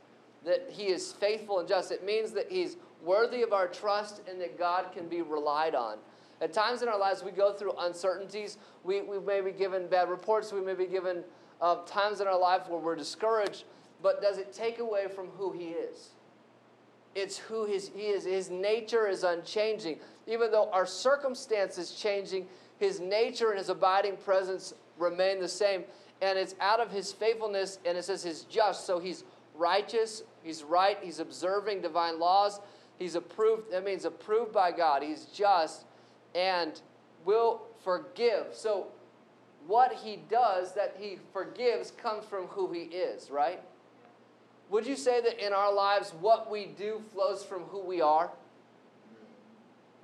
That 0.45 0.69
He 0.69 0.89
is 0.89 1.15
faithful 1.15 1.61
and 1.61 1.67
just. 1.67 1.91
It 1.91 2.05
means 2.05 2.31
that 2.33 2.53
He's 2.53 2.77
worthy 3.03 3.41
of 3.41 3.55
our 3.55 3.67
trust 3.67 4.21
and 4.29 4.39
that 4.39 4.59
God 4.59 4.93
can 4.93 5.09
be 5.09 5.23
relied 5.23 5.75
on. 5.75 5.97
At 6.43 6.53
times 6.53 6.83
in 6.83 6.89
our 6.89 6.99
lives, 6.99 7.25
we 7.25 7.31
go 7.31 7.55
through 7.55 7.73
uncertainties. 7.79 8.59
We, 8.85 9.01
we 9.01 9.19
may 9.19 9.41
be 9.41 9.51
given 9.51 9.87
bad 9.87 10.11
reports. 10.11 10.53
We 10.53 10.61
may 10.61 10.75
be 10.75 10.85
given 10.85 11.25
uh, 11.63 11.77
times 11.87 12.21
in 12.21 12.27
our 12.27 12.39
life 12.39 12.69
where 12.69 12.79
we're 12.79 12.97
discouraged. 12.97 13.65
But 14.03 14.21
does 14.21 14.37
it 14.37 14.53
take 14.53 14.79
away 14.79 15.09
from 15.09 15.29
who 15.29 15.53
He 15.53 15.69
is? 15.69 16.11
It's 17.15 17.39
who 17.39 17.65
his, 17.65 17.89
He 17.97 18.09
is. 18.09 18.27
His 18.27 18.51
nature 18.51 19.09
is 19.09 19.25
unchanging. 19.25 20.01
Even 20.27 20.51
though 20.51 20.71
our 20.71 20.85
circumstances 20.85 21.93
changing, 21.93 22.47
His 22.79 23.01
nature 23.01 23.49
and 23.49 23.59
His 23.59 23.71
abiding 23.71 24.19
presence 24.19 24.75
remain 24.99 25.41
the 25.41 25.49
same. 25.49 25.85
And 26.23 26.39
it's 26.39 26.55
out 26.61 26.81
of 26.81 26.91
His 26.91 27.13
faithfulness, 27.13 27.79
and 27.85 27.97
it 27.99 28.05
says 28.05 28.25
He's 28.25 28.43
just. 28.43 28.87
So 28.87 28.99
He's 28.99 29.25
righteous, 29.55 30.23
He's 30.43 30.63
right, 30.63 30.99
He's 31.03 31.19
observing 31.19 31.83
divine 31.83 32.19
laws. 32.19 32.61
He's 32.99 33.15
approved, 33.15 33.73
that 33.73 33.85
means 33.85 34.05
approved 34.05 34.53
by 34.53 34.73
God. 34.73 35.03
He's 35.03 35.27
just 35.27 35.85
and 36.35 36.81
will 37.25 37.63
forgive. 37.83 38.47
So, 38.53 38.89
what 39.67 39.93
he 39.93 40.21
does 40.31 40.75
that 40.75 40.97
he 40.99 41.19
forgives 41.33 41.91
comes 41.91 42.25
from 42.25 42.47
who 42.47 42.73
he 42.73 42.83
is, 42.83 43.31
right? 43.31 43.61
Would 44.71 44.87
you 44.87 44.95
say 44.95 45.21
that 45.21 45.45
in 45.45 45.53
our 45.53 45.73
lives, 45.73 46.13
what 46.21 46.51
we 46.51 46.67
do 46.67 47.03
flows 47.13 47.45
from 47.45 47.63
who 47.63 47.81
we 47.81 48.01
are? 48.01 48.31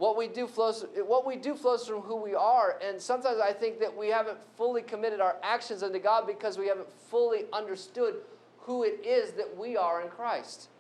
What 0.03 0.17
we 0.17 0.27
do 0.27 0.49
flows, 0.49 0.85
what 1.07 1.25
we 1.25 1.37
do 1.37 1.55
flows 1.55 1.87
from 1.87 2.01
who 2.01 2.17
we 2.17 2.35
are. 2.35 2.77
And 2.85 3.01
sometimes 3.01 3.39
I 3.39 3.53
think 3.53 3.79
that 3.79 3.97
we 3.97 4.09
haven't 4.09 4.37
fully 4.57 4.83
committed 4.83 5.21
our 5.21 5.37
actions 5.45 5.85
unto 5.85 6.01
God 6.01 6.27
because 6.27 6.59
we 6.59 6.67
haven't 6.67 6.89
fully 7.09 7.45
understood 7.53 8.17
who 8.63 8.83
it 8.83 9.07
is 9.07 9.31
that 9.35 9.57
we 9.57 9.77
are 9.77 10.03
in 10.03 10.09
Christ 10.09 10.71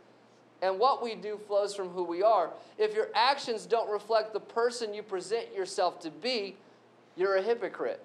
and 0.60 0.76
what 0.76 1.04
we 1.04 1.14
do 1.14 1.38
flows 1.46 1.72
from 1.72 1.90
who 1.90 2.02
we 2.02 2.24
are. 2.24 2.50
If 2.78 2.96
your 2.96 3.10
actions 3.14 3.64
don't 3.64 3.88
reflect 3.88 4.32
the 4.32 4.40
person 4.40 4.92
you 4.92 5.04
present 5.04 5.54
yourself 5.54 6.00
to 6.00 6.10
be, 6.10 6.56
you're 7.14 7.36
a 7.36 7.42
hypocrite. 7.42 8.00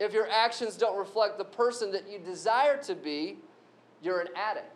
If 0.00 0.12
your 0.12 0.28
actions 0.28 0.76
don't 0.76 0.98
reflect 0.98 1.38
the 1.38 1.44
person 1.44 1.92
that 1.92 2.10
you 2.10 2.18
desire 2.18 2.82
to 2.82 2.96
be, 2.96 3.36
you're 4.02 4.22
an 4.22 4.28
addict. 4.34 4.71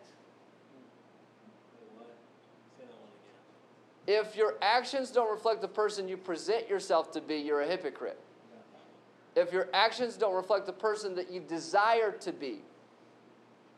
If 4.07 4.35
your 4.35 4.55
actions 4.61 5.11
don't 5.11 5.29
reflect 5.29 5.61
the 5.61 5.67
person 5.67 6.07
you 6.07 6.17
present 6.17 6.69
yourself 6.69 7.11
to 7.11 7.21
be, 7.21 7.35
you're 7.35 7.61
a 7.61 7.67
hypocrite. 7.67 8.19
If 9.35 9.53
your 9.53 9.67
actions 9.73 10.15
don't 10.15 10.33
reflect 10.33 10.65
the 10.65 10.73
person 10.73 11.13
that 11.15 11.29
you 11.29 11.41
desire 11.41 12.11
to 12.11 12.31
be, 12.31 12.61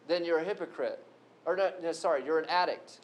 then 0.07 0.23
you're 0.23 0.39
a 0.39 0.43
hypocrite 0.43 1.03
or 1.45 1.55
no, 1.55 1.71
no, 1.81 1.91
sorry, 1.91 2.23
you're 2.23 2.39
an 2.39 2.49
addict. 2.49 2.99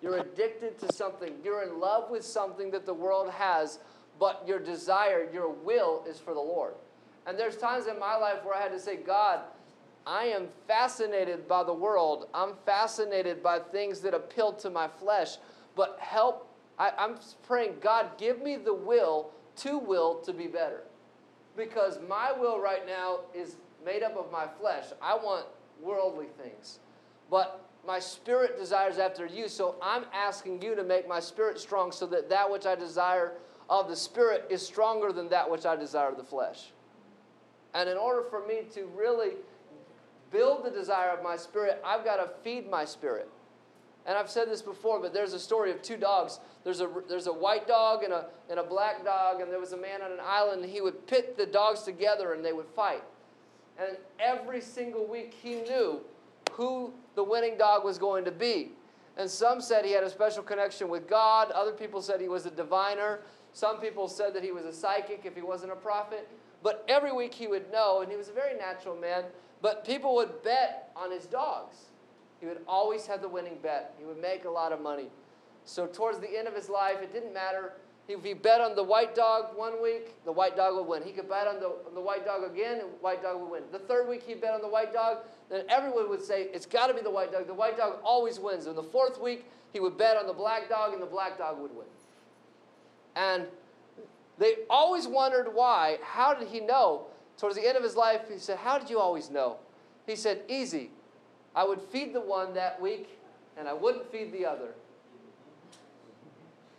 You're 0.00 0.18
addicted 0.18 0.78
to 0.78 0.92
something. 0.92 1.34
You're 1.42 1.64
in 1.64 1.80
love 1.80 2.10
with 2.10 2.24
something 2.24 2.70
that 2.70 2.86
the 2.86 2.94
world 2.94 3.30
has, 3.30 3.80
but 4.20 4.44
your 4.46 4.60
desire, 4.60 5.28
your 5.32 5.48
will 5.48 6.04
is 6.08 6.20
for 6.20 6.34
the 6.34 6.40
Lord. 6.40 6.74
And 7.26 7.36
there's 7.36 7.56
times 7.56 7.88
in 7.88 7.98
my 7.98 8.16
life 8.16 8.44
where 8.44 8.54
I 8.54 8.62
had 8.62 8.70
to 8.70 8.78
say, 8.78 8.96
God, 8.96 9.40
I 10.06 10.26
am 10.26 10.46
fascinated 10.68 11.48
by 11.48 11.64
the 11.64 11.74
world. 11.74 12.28
I'm 12.32 12.52
fascinated 12.64 13.42
by 13.42 13.58
things 13.58 14.00
that 14.00 14.14
appeal 14.14 14.52
to 14.52 14.70
my 14.70 14.86
flesh. 14.86 15.38
But 15.74 15.98
help, 16.00 16.47
I, 16.78 16.92
I'm 16.98 17.16
praying, 17.42 17.76
God, 17.80 18.18
give 18.18 18.42
me 18.42 18.56
the 18.56 18.74
will 18.74 19.30
to 19.56 19.78
will 19.78 20.16
to 20.20 20.32
be 20.32 20.46
better. 20.46 20.82
Because 21.56 21.98
my 22.08 22.32
will 22.32 22.60
right 22.60 22.86
now 22.86 23.20
is 23.34 23.56
made 23.84 24.02
up 24.02 24.16
of 24.16 24.30
my 24.30 24.46
flesh. 24.60 24.84
I 25.02 25.16
want 25.16 25.46
worldly 25.82 26.26
things. 26.40 26.78
But 27.30 27.64
my 27.86 27.98
spirit 27.98 28.58
desires 28.58 28.98
after 28.98 29.26
you. 29.26 29.48
So 29.48 29.76
I'm 29.82 30.04
asking 30.12 30.62
you 30.62 30.74
to 30.76 30.84
make 30.84 31.08
my 31.08 31.20
spirit 31.20 31.58
strong 31.58 31.90
so 31.90 32.06
that 32.06 32.28
that 32.28 32.50
which 32.50 32.66
I 32.66 32.74
desire 32.74 33.32
of 33.68 33.88
the 33.88 33.96
spirit 33.96 34.46
is 34.50 34.64
stronger 34.64 35.12
than 35.12 35.28
that 35.30 35.50
which 35.50 35.66
I 35.66 35.76
desire 35.76 36.10
of 36.10 36.16
the 36.16 36.24
flesh. 36.24 36.72
And 37.74 37.88
in 37.88 37.96
order 37.96 38.22
for 38.28 38.46
me 38.46 38.62
to 38.74 38.84
really 38.96 39.32
build 40.30 40.64
the 40.64 40.70
desire 40.70 41.10
of 41.10 41.22
my 41.22 41.36
spirit, 41.36 41.82
I've 41.84 42.04
got 42.04 42.16
to 42.16 42.30
feed 42.42 42.70
my 42.70 42.84
spirit. 42.84 43.28
And 44.08 44.16
I've 44.16 44.30
said 44.30 44.48
this 44.48 44.62
before, 44.62 45.00
but 45.00 45.12
there's 45.12 45.34
a 45.34 45.38
story 45.38 45.70
of 45.70 45.82
two 45.82 45.98
dogs. 45.98 46.40
There's 46.64 46.80
a, 46.80 46.88
there's 47.10 47.26
a 47.26 47.32
white 47.32 47.68
dog 47.68 48.02
and 48.04 48.12
a, 48.14 48.28
and 48.48 48.58
a 48.58 48.62
black 48.62 49.04
dog, 49.04 49.42
and 49.42 49.52
there 49.52 49.60
was 49.60 49.72
a 49.72 49.76
man 49.76 50.00
on 50.00 50.10
an 50.10 50.18
island, 50.22 50.64
and 50.64 50.72
he 50.72 50.80
would 50.80 51.06
pit 51.06 51.36
the 51.36 51.44
dogs 51.44 51.82
together 51.82 52.32
and 52.32 52.42
they 52.42 52.54
would 52.54 52.68
fight. 52.74 53.02
And 53.78 53.98
every 54.18 54.62
single 54.62 55.06
week 55.06 55.34
he 55.42 55.56
knew 55.56 56.00
who 56.52 56.90
the 57.16 57.22
winning 57.22 57.58
dog 57.58 57.84
was 57.84 57.98
going 57.98 58.24
to 58.24 58.32
be. 58.32 58.70
And 59.18 59.28
some 59.28 59.60
said 59.60 59.84
he 59.84 59.92
had 59.92 60.04
a 60.04 60.10
special 60.10 60.42
connection 60.42 60.88
with 60.88 61.06
God. 61.06 61.50
Other 61.50 61.72
people 61.72 62.00
said 62.00 62.18
he 62.18 62.28
was 62.28 62.46
a 62.46 62.50
diviner. 62.50 63.20
Some 63.52 63.78
people 63.78 64.08
said 64.08 64.32
that 64.34 64.42
he 64.42 64.52
was 64.52 64.64
a 64.64 64.72
psychic 64.72 65.22
if 65.26 65.34
he 65.34 65.42
wasn't 65.42 65.72
a 65.72 65.76
prophet. 65.76 66.26
But 66.62 66.82
every 66.88 67.12
week 67.12 67.34
he 67.34 67.46
would 67.46 67.70
know, 67.70 68.00
and 68.00 68.10
he 68.10 68.16
was 68.16 68.30
a 68.30 68.32
very 68.32 68.56
natural 68.56 68.96
man. 68.96 69.24
But 69.60 69.84
people 69.84 70.14
would 70.14 70.42
bet 70.42 70.92
on 70.96 71.10
his 71.10 71.26
dogs. 71.26 71.76
He 72.40 72.46
would 72.46 72.60
always 72.66 73.06
have 73.06 73.20
the 73.20 73.28
winning 73.28 73.58
bet. 73.62 73.94
He 73.98 74.04
would 74.04 74.20
make 74.20 74.44
a 74.44 74.50
lot 74.50 74.72
of 74.72 74.80
money. 74.80 75.08
So, 75.64 75.86
towards 75.86 76.18
the 76.20 76.38
end 76.38 76.48
of 76.48 76.54
his 76.54 76.68
life, 76.68 76.98
it 77.02 77.12
didn't 77.12 77.34
matter. 77.34 77.74
If 78.06 78.24
he 78.24 78.32
bet 78.32 78.62
on 78.62 78.74
the 78.74 78.82
white 78.82 79.14
dog 79.14 79.54
one 79.54 79.82
week, 79.82 80.24
the 80.24 80.32
white 80.32 80.56
dog 80.56 80.76
would 80.76 80.86
win. 80.86 81.02
He 81.02 81.12
could 81.12 81.28
bet 81.28 81.46
on 81.46 81.60
the, 81.60 81.66
on 81.66 81.94
the 81.94 82.00
white 82.00 82.24
dog 82.24 82.42
again, 82.42 82.80
and 82.80 82.92
the 82.92 82.96
white 83.00 83.22
dog 83.22 83.38
would 83.40 83.50
win. 83.50 83.62
The 83.70 83.80
third 83.80 84.08
week, 84.08 84.22
he'd 84.22 84.40
bet 84.40 84.54
on 84.54 84.62
the 84.62 84.68
white 84.68 84.94
dog, 84.94 85.18
then 85.50 85.64
everyone 85.68 86.08
would 86.08 86.22
say, 86.22 86.48
It's 86.54 86.64
got 86.64 86.86
to 86.86 86.94
be 86.94 87.02
the 87.02 87.10
white 87.10 87.32
dog. 87.32 87.46
The 87.46 87.54
white 87.54 87.76
dog 87.76 87.98
always 88.02 88.40
wins. 88.40 88.66
And 88.66 88.78
the 88.78 88.82
fourth 88.82 89.20
week, 89.20 89.44
he 89.74 89.80
would 89.80 89.98
bet 89.98 90.16
on 90.16 90.26
the 90.26 90.32
black 90.32 90.70
dog, 90.70 90.94
and 90.94 91.02
the 91.02 91.06
black 91.06 91.36
dog 91.36 91.60
would 91.60 91.74
win. 91.74 91.86
And 93.14 93.46
they 94.38 94.54
always 94.70 95.06
wondered 95.06 95.52
why. 95.52 95.98
How 96.02 96.32
did 96.32 96.48
he 96.48 96.60
know? 96.60 97.06
Towards 97.36 97.56
the 97.56 97.66
end 97.66 97.76
of 97.76 97.82
his 97.82 97.94
life, 97.94 98.22
he 98.32 98.38
said, 98.38 98.58
How 98.58 98.78
did 98.78 98.88
you 98.88 98.98
always 98.98 99.28
know? 99.28 99.58
He 100.06 100.16
said, 100.16 100.42
Easy. 100.48 100.90
I 101.58 101.64
would 101.64 101.80
feed 101.80 102.14
the 102.14 102.20
one 102.20 102.54
that 102.54 102.80
week, 102.80 103.18
and 103.56 103.66
I 103.66 103.72
wouldn't 103.72 104.12
feed 104.12 104.32
the 104.32 104.46
other. 104.46 104.68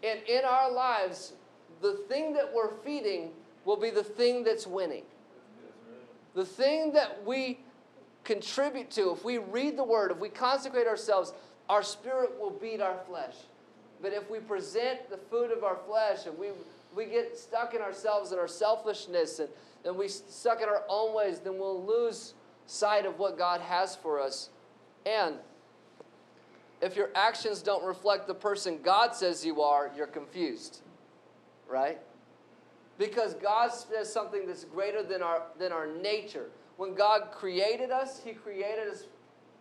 And 0.01 0.21
in 0.25 0.45
our 0.45 0.71
lives, 0.71 1.33
the 1.81 1.95
thing 2.07 2.31
that 2.35 2.53
we're 2.53 2.73
feeding 2.85 3.31
will 3.65 3.75
be 3.75 3.89
the 3.89 4.05
thing 4.05 4.45
that's 4.45 4.65
winning. 4.65 5.03
The 6.33 6.45
thing 6.45 6.93
that 6.93 7.25
we 7.25 7.59
contribute 8.23 8.89
to, 8.91 9.11
if 9.11 9.25
we 9.25 9.37
read 9.37 9.75
the 9.75 9.83
Word, 9.83 10.11
if 10.11 10.17
we 10.19 10.29
consecrate 10.29 10.87
ourselves, 10.87 11.33
our 11.67 11.83
spirit 11.83 12.39
will 12.39 12.51
beat 12.51 12.79
our 12.79 12.99
flesh. 13.05 13.35
But 14.01 14.13
if 14.13 14.29
we 14.29 14.39
present 14.39 15.09
the 15.09 15.17
food 15.17 15.51
of 15.51 15.65
our 15.65 15.77
flesh 15.87 16.25
and 16.25 16.39
we, 16.39 16.51
we 16.95 17.03
get 17.03 17.37
stuck 17.37 17.73
in 17.73 17.81
ourselves 17.81 18.31
and 18.31 18.39
our 18.39 18.47
selfishness 18.47 19.39
and, 19.39 19.49
and 19.83 19.97
we 19.97 20.07
stuck 20.07 20.61
in 20.61 20.69
our 20.69 20.83
own 20.87 21.13
ways, 21.13 21.39
then 21.39 21.57
we'll 21.57 21.85
lose 21.85 22.33
sight 22.65 23.05
of 23.05 23.19
what 23.19 23.37
God 23.37 23.59
has 23.59 23.97
for 23.97 24.21
us. 24.21 24.51
And 25.05 25.35
if 26.81 26.95
your 26.95 27.09
actions 27.15 27.61
don't 27.61 27.83
reflect 27.83 28.27
the 28.27 28.33
person 28.33 28.79
God 28.83 29.15
says 29.15 29.45
you 29.45 29.61
are, 29.61 29.91
you're 29.95 30.07
confused. 30.07 30.81
Right? 31.67 31.99
Because 32.97 33.33
God 33.35 33.71
says 33.73 34.11
something 34.11 34.45
that's 34.45 34.65
greater 34.65 35.03
than 35.03 35.21
our, 35.21 35.43
than 35.57 35.71
our 35.71 35.87
nature. 35.87 36.49
When 36.77 36.95
God 36.95 37.31
created 37.31 37.91
us, 37.91 38.21
He 38.23 38.33
created 38.33 38.87
us 38.89 39.05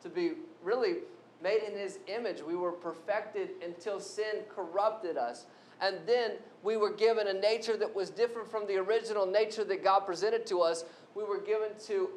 to 0.03 0.09
be 0.09 0.33
really 0.63 0.99
made 1.43 1.63
in 1.63 1.77
His 1.77 1.99
image. 2.07 2.43
We 2.43 2.57
were 2.57 2.73
perfected 2.73 3.51
until 3.65 4.01
sin 4.01 4.43
corrupted 4.49 5.17
us. 5.17 5.47
And 5.81 5.99
then 6.07 6.33
we 6.63 6.77
were 6.77 6.93
given 6.93 7.29
a 7.29 7.33
nature 7.33 7.77
that 7.77 7.95
was 7.95 8.11
different 8.11 8.51
from 8.51 8.67
the 8.67 8.77
original 8.77 9.27
nature 9.27 9.65
that 9.65 9.85
God 9.85 10.01
presented 10.01 10.47
to 10.47 10.61
us. 10.61 10.85
We 11.15 11.25
were 11.25 11.41
given 11.41 11.71
to 11.87 12.11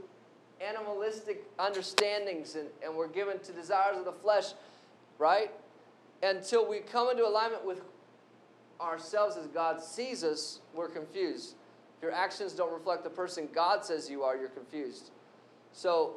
animalistic 0.61 1.43
understandings 1.57 2.55
and, 2.55 2.67
and 2.83 2.95
we're 2.95 3.07
given 3.07 3.39
to 3.39 3.51
desires 3.51 3.97
of 3.97 4.05
the 4.05 4.11
flesh 4.11 4.53
right? 5.21 5.51
Until 6.23 6.67
we 6.67 6.79
come 6.79 7.09
into 7.11 7.25
alignment 7.25 7.63
with 7.63 7.81
ourselves 8.81 9.37
as 9.37 9.45
God 9.47 9.81
sees 9.81 10.23
us, 10.23 10.59
we're 10.73 10.89
confused. 10.89 11.53
If 11.97 12.03
your 12.03 12.11
actions 12.11 12.53
don't 12.53 12.73
reflect 12.73 13.03
the 13.03 13.11
person 13.11 13.47
God 13.53 13.85
says 13.85 14.09
you 14.09 14.23
are, 14.23 14.35
you're 14.35 14.49
confused. 14.49 15.11
So, 15.71 16.15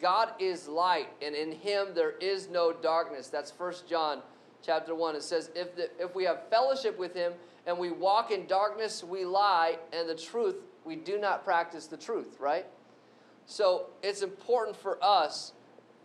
God 0.00 0.32
is 0.38 0.68
light, 0.68 1.08
and 1.22 1.34
in 1.34 1.52
Him 1.52 1.88
there 1.94 2.12
is 2.18 2.50
no 2.50 2.72
darkness. 2.72 3.28
That's 3.28 3.50
First 3.50 3.88
John 3.88 4.20
chapter 4.62 4.94
1. 4.94 5.16
It 5.16 5.22
says, 5.22 5.50
if, 5.54 5.74
the, 5.74 5.88
if 5.98 6.14
we 6.14 6.24
have 6.24 6.48
fellowship 6.50 6.98
with 6.98 7.14
Him 7.14 7.32
and 7.66 7.78
we 7.78 7.92
walk 7.92 8.30
in 8.30 8.46
darkness, 8.46 9.02
we 9.02 9.24
lie, 9.24 9.78
and 9.92 10.06
the 10.06 10.14
truth, 10.14 10.56
we 10.84 10.96
do 10.96 11.18
not 11.18 11.44
practice 11.44 11.86
the 11.86 11.96
truth, 11.96 12.36
right? 12.38 12.66
So, 13.46 13.86
it's 14.02 14.22
important 14.22 14.76
for 14.76 14.98
us 15.02 15.52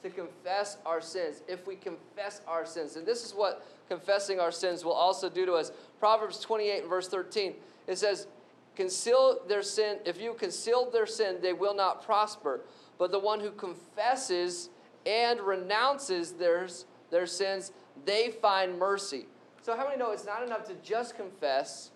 to 0.03 0.09
confess 0.09 0.77
our 0.85 1.01
sins. 1.01 1.41
If 1.47 1.67
we 1.67 1.75
confess 1.75 2.41
our 2.47 2.65
sins, 2.65 2.95
and 2.95 3.05
this 3.05 3.25
is 3.25 3.33
what 3.33 3.65
confessing 3.87 4.39
our 4.39 4.51
sins 4.51 4.85
will 4.85 4.93
also 4.93 5.29
do 5.29 5.45
to 5.45 5.53
us. 5.53 5.71
Proverbs 5.99 6.39
28 6.39 6.81
and 6.81 6.89
verse 6.89 7.07
13, 7.07 7.53
it 7.87 7.97
says, 7.97 8.27
Conceal 8.75 9.39
their 9.47 9.63
sin, 9.63 9.97
if 10.05 10.21
you 10.21 10.33
conceal 10.33 10.89
their 10.89 11.05
sin, 11.05 11.37
they 11.41 11.51
will 11.53 11.75
not 11.75 12.05
prosper. 12.05 12.61
But 12.97 13.11
the 13.11 13.19
one 13.19 13.39
who 13.39 13.51
confesses 13.51 14.69
and 15.05 15.41
renounces 15.41 16.33
theirs, 16.33 16.85
their 17.09 17.25
sins, 17.25 17.71
they 18.05 18.29
find 18.29 18.77
mercy. 18.77 19.25
So, 19.61 19.75
how 19.75 19.85
many 19.85 19.97
know 19.97 20.11
it's 20.11 20.25
not 20.25 20.43
enough 20.43 20.65
to 20.65 20.75
just 20.75 21.17
confess, 21.17 21.91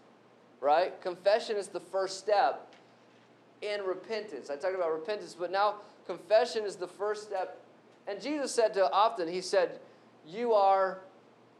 right? 0.59 0.99
Confession 1.01 1.55
is 1.55 1.67
the 1.67 1.79
first 1.79 2.19
step 2.19 2.72
in 3.63 3.81
repentance. 3.81 4.49
I 4.49 4.55
talked 4.55 4.75
about 4.75 4.91
repentance, 4.91 5.35
but 5.37 5.51
now 5.51 5.75
confession 6.05 6.65
is 6.65 6.75
the 6.75 6.87
first 6.87 7.23
step 7.23 7.63
and 8.07 8.21
Jesus 8.21 8.53
said 8.53 8.73
to 8.75 8.91
often, 8.91 9.27
He 9.27 9.41
said, 9.41 9.79
You 10.25 10.53
are 10.53 10.99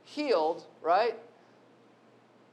healed, 0.03 0.65
right? 0.81 1.15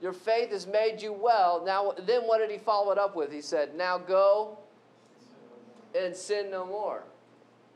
Your 0.00 0.12
faith 0.12 0.50
has 0.50 0.66
made 0.66 1.02
you 1.02 1.12
well. 1.12 1.62
Now, 1.64 1.92
then 2.06 2.22
what 2.22 2.38
did 2.38 2.50
He 2.50 2.58
follow 2.58 2.92
it 2.92 2.98
up 2.98 3.16
with? 3.16 3.32
He 3.32 3.42
said, 3.42 3.74
Now 3.74 3.98
go 3.98 4.58
and 5.98 6.14
sin 6.14 6.50
no 6.50 6.64
more. 6.64 7.02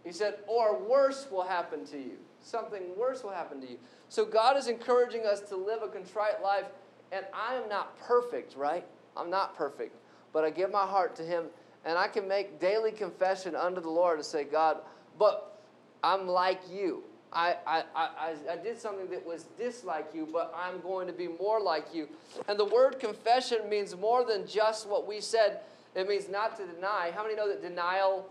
He 0.04 0.12
said, 0.12 0.38
Or 0.46 0.78
worse 0.78 1.26
will 1.30 1.44
happen 1.44 1.84
to 1.86 1.98
you. 1.98 2.16
Something 2.40 2.82
worse 2.96 3.22
will 3.22 3.32
happen 3.32 3.60
to 3.62 3.68
you. 3.68 3.78
So 4.08 4.24
God 4.24 4.56
is 4.56 4.68
encouraging 4.68 5.26
us 5.26 5.40
to 5.48 5.56
live 5.56 5.82
a 5.82 5.88
contrite 5.88 6.42
life. 6.42 6.66
And 7.10 7.24
I 7.32 7.54
am 7.54 7.68
not 7.68 7.98
perfect, 8.00 8.56
right? 8.56 8.84
I'm 9.16 9.30
not 9.30 9.56
perfect. 9.56 9.96
But 10.32 10.44
I 10.44 10.50
give 10.50 10.70
my 10.70 10.86
heart 10.86 11.16
to 11.16 11.22
Him. 11.22 11.44
And 11.84 11.98
I 11.98 12.08
can 12.08 12.26
make 12.26 12.60
daily 12.60 12.92
confession 12.92 13.54
unto 13.54 13.80
the 13.80 13.90
Lord 13.90 14.18
to 14.18 14.24
say, 14.24 14.44
God, 14.44 14.78
but 15.18 15.60
I'm 16.02 16.26
like 16.26 16.60
you. 16.70 17.02
I, 17.32 17.56
I, 17.66 17.82
I, 17.96 18.34
I 18.52 18.56
did 18.56 18.78
something 18.80 19.10
that 19.10 19.26
was 19.26 19.44
dislike 19.58 20.10
you, 20.14 20.28
but 20.32 20.54
I'm 20.56 20.80
going 20.80 21.08
to 21.08 21.12
be 21.12 21.26
more 21.26 21.60
like 21.60 21.86
you. 21.92 22.08
And 22.46 22.58
the 22.58 22.64
word 22.64 23.00
confession 23.00 23.68
means 23.68 23.96
more 23.96 24.24
than 24.24 24.46
just 24.46 24.88
what 24.88 25.06
we 25.06 25.20
said. 25.20 25.60
It 25.94 26.08
means 26.08 26.28
not 26.28 26.56
to 26.58 26.66
deny. 26.66 27.10
How 27.14 27.24
many 27.24 27.34
know 27.34 27.48
that 27.48 27.60
denial 27.60 28.28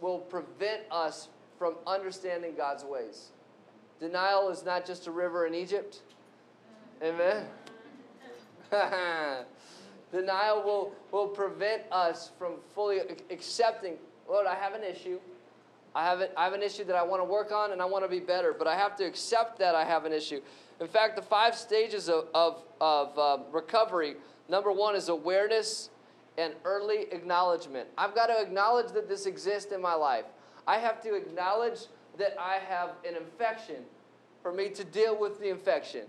will 0.00 0.18
prevent 0.18 0.82
us 0.90 1.28
from 1.58 1.74
understanding 1.86 2.54
God's 2.56 2.84
ways? 2.84 3.28
Denial 4.00 4.48
is 4.48 4.64
not 4.64 4.86
just 4.86 5.06
a 5.06 5.10
river 5.10 5.46
in 5.46 5.54
Egypt. 5.54 6.00
Amen? 7.02 7.44
denial 10.12 10.62
will, 10.62 10.92
will 11.12 11.28
prevent 11.28 11.82
us 11.92 12.30
from 12.38 12.54
fully 12.74 13.00
accepting, 13.30 13.94
Lord, 14.28 14.46
I 14.46 14.54
have 14.54 14.74
an 14.74 14.82
issue. 14.82 15.18
I 15.94 16.04
have, 16.04 16.22
I 16.36 16.44
have 16.44 16.52
an 16.52 16.62
issue 16.62 16.84
that 16.84 16.96
I 16.96 17.02
want 17.02 17.20
to 17.20 17.24
work 17.24 17.50
on 17.50 17.72
and 17.72 17.80
I 17.80 17.84
want 17.84 18.04
to 18.04 18.08
be 18.08 18.20
better, 18.20 18.54
but 18.56 18.66
I 18.66 18.76
have 18.76 18.96
to 18.96 19.04
accept 19.04 19.58
that 19.58 19.74
I 19.74 19.84
have 19.84 20.04
an 20.04 20.12
issue. 20.12 20.40
In 20.80 20.86
fact, 20.86 21.16
the 21.16 21.22
five 21.22 21.54
stages 21.54 22.08
of, 22.08 22.26
of, 22.34 22.62
of 22.80 23.18
uh, 23.18 23.38
recovery 23.50 24.14
number 24.48 24.70
one 24.70 24.94
is 24.94 25.08
awareness 25.08 25.90
and 26.36 26.54
early 26.64 27.06
acknowledgement. 27.10 27.88
I've 27.98 28.14
got 28.14 28.26
to 28.26 28.40
acknowledge 28.40 28.92
that 28.92 29.08
this 29.08 29.26
exists 29.26 29.72
in 29.72 29.82
my 29.82 29.94
life. 29.94 30.24
I 30.66 30.78
have 30.78 31.02
to 31.02 31.14
acknowledge 31.14 31.86
that 32.18 32.36
I 32.38 32.58
have 32.68 32.90
an 33.08 33.16
infection 33.16 33.76
for 34.42 34.52
me 34.52 34.68
to 34.70 34.84
deal 34.84 35.18
with 35.18 35.40
the 35.40 35.48
infection. 35.48 36.02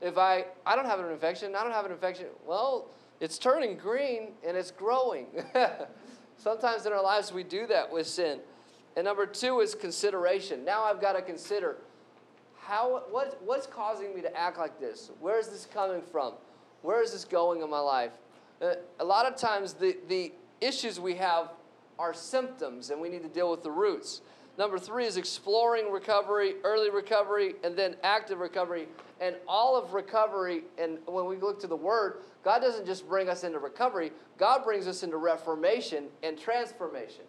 If 0.00 0.18
I, 0.18 0.44
I 0.66 0.76
don't 0.76 0.86
have 0.86 1.00
an 1.00 1.10
infection, 1.10 1.54
I 1.56 1.62
don't 1.62 1.72
have 1.72 1.86
an 1.86 1.92
infection, 1.92 2.26
well, 2.46 2.86
it's 3.22 3.38
turning 3.38 3.76
green 3.76 4.32
and 4.44 4.56
it's 4.56 4.72
growing. 4.72 5.28
Sometimes 6.36 6.86
in 6.86 6.92
our 6.92 7.02
lives 7.02 7.32
we 7.32 7.44
do 7.44 7.68
that 7.68 7.90
with 7.90 8.08
sin. 8.08 8.40
And 8.96 9.04
number 9.04 9.26
two 9.26 9.60
is 9.60 9.76
consideration. 9.76 10.64
Now 10.64 10.82
I've 10.82 11.00
got 11.00 11.12
to 11.12 11.22
consider 11.22 11.76
how 12.58 13.04
what 13.10 13.40
what's 13.44 13.68
causing 13.68 14.12
me 14.12 14.22
to 14.22 14.36
act 14.36 14.58
like 14.58 14.80
this? 14.80 15.12
Where 15.20 15.38
is 15.38 15.48
this 15.48 15.66
coming 15.72 16.02
from? 16.02 16.34
Where 16.82 17.00
is 17.00 17.12
this 17.12 17.24
going 17.24 17.62
in 17.62 17.70
my 17.70 17.78
life? 17.78 18.10
Uh, 18.60 18.74
a 18.98 19.04
lot 19.04 19.24
of 19.24 19.36
times 19.36 19.74
the, 19.74 19.96
the 20.08 20.32
issues 20.60 20.98
we 20.98 21.14
have 21.14 21.50
are 22.00 22.12
symptoms 22.12 22.90
and 22.90 23.00
we 23.00 23.08
need 23.08 23.22
to 23.22 23.28
deal 23.28 23.52
with 23.52 23.62
the 23.62 23.70
roots. 23.70 24.20
Number 24.58 24.78
three 24.78 25.06
is 25.06 25.16
exploring 25.16 25.90
recovery, 25.92 26.54
early 26.64 26.90
recovery, 26.90 27.54
and 27.62 27.76
then 27.76 27.96
active 28.02 28.38
recovery. 28.40 28.86
And 29.20 29.36
all 29.48 29.76
of 29.76 29.94
recovery, 29.94 30.64
and 30.76 30.98
when 31.06 31.26
we 31.26 31.36
look 31.36 31.60
to 31.60 31.66
the 31.66 31.76
Word, 31.76 32.18
God 32.44 32.60
doesn't 32.60 32.86
just 32.86 33.08
bring 33.08 33.28
us 33.28 33.44
into 33.44 33.58
recovery, 33.58 34.12
God 34.38 34.64
brings 34.64 34.86
us 34.86 35.02
into 35.02 35.16
reformation 35.16 36.06
and 36.22 36.38
transformation. 36.38 37.24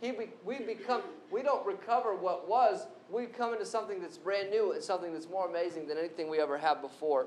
He 0.00 0.12
we 0.44 0.58
become, 0.58 1.02
we 1.30 1.42
don't 1.42 1.64
recover 1.66 2.14
what 2.14 2.48
was, 2.48 2.86
we 3.10 3.26
come 3.26 3.52
into 3.52 3.66
something 3.66 4.00
that's 4.00 4.16
brand 4.16 4.50
new 4.50 4.72
and 4.72 4.82
something 4.82 5.12
that's 5.12 5.28
more 5.28 5.48
amazing 5.48 5.86
than 5.88 5.98
anything 5.98 6.30
we 6.30 6.38
ever 6.38 6.56
had 6.56 6.80
before. 6.80 7.26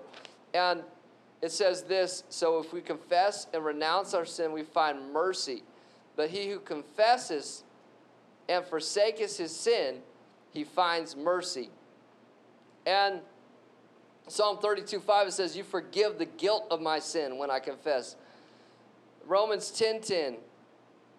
And 0.54 0.82
it 1.42 1.52
says 1.52 1.84
this 1.84 2.24
so 2.30 2.60
if 2.60 2.74
we 2.74 2.82
confess 2.82 3.48
and 3.54 3.64
renounce 3.64 4.14
our 4.14 4.26
sin, 4.26 4.54
we 4.54 4.64
find 4.64 5.12
mercy. 5.12 5.64
But 6.16 6.30
he 6.30 6.50
who 6.50 6.60
confesses 6.60 7.64
and 8.48 8.66
forsakes 8.66 9.38
his 9.38 9.56
sin, 9.56 9.98
he 10.52 10.64
finds 10.64 11.16
mercy. 11.16 11.70
And 12.86 13.22
Psalm 14.28 14.58
32 14.58 15.00
5, 15.00 15.28
it 15.28 15.32
says, 15.32 15.58
You 15.58 15.64
forgive 15.64 16.18
the 16.18 16.26
guilt 16.26 16.68
of 16.72 16.82
my 16.82 17.00
sin 17.00 17.38
when 17.38 17.52
I 17.52 17.60
confess. 17.60 18.16
Romans 19.26 19.72
10 19.72 20.02
10, 20.02 20.36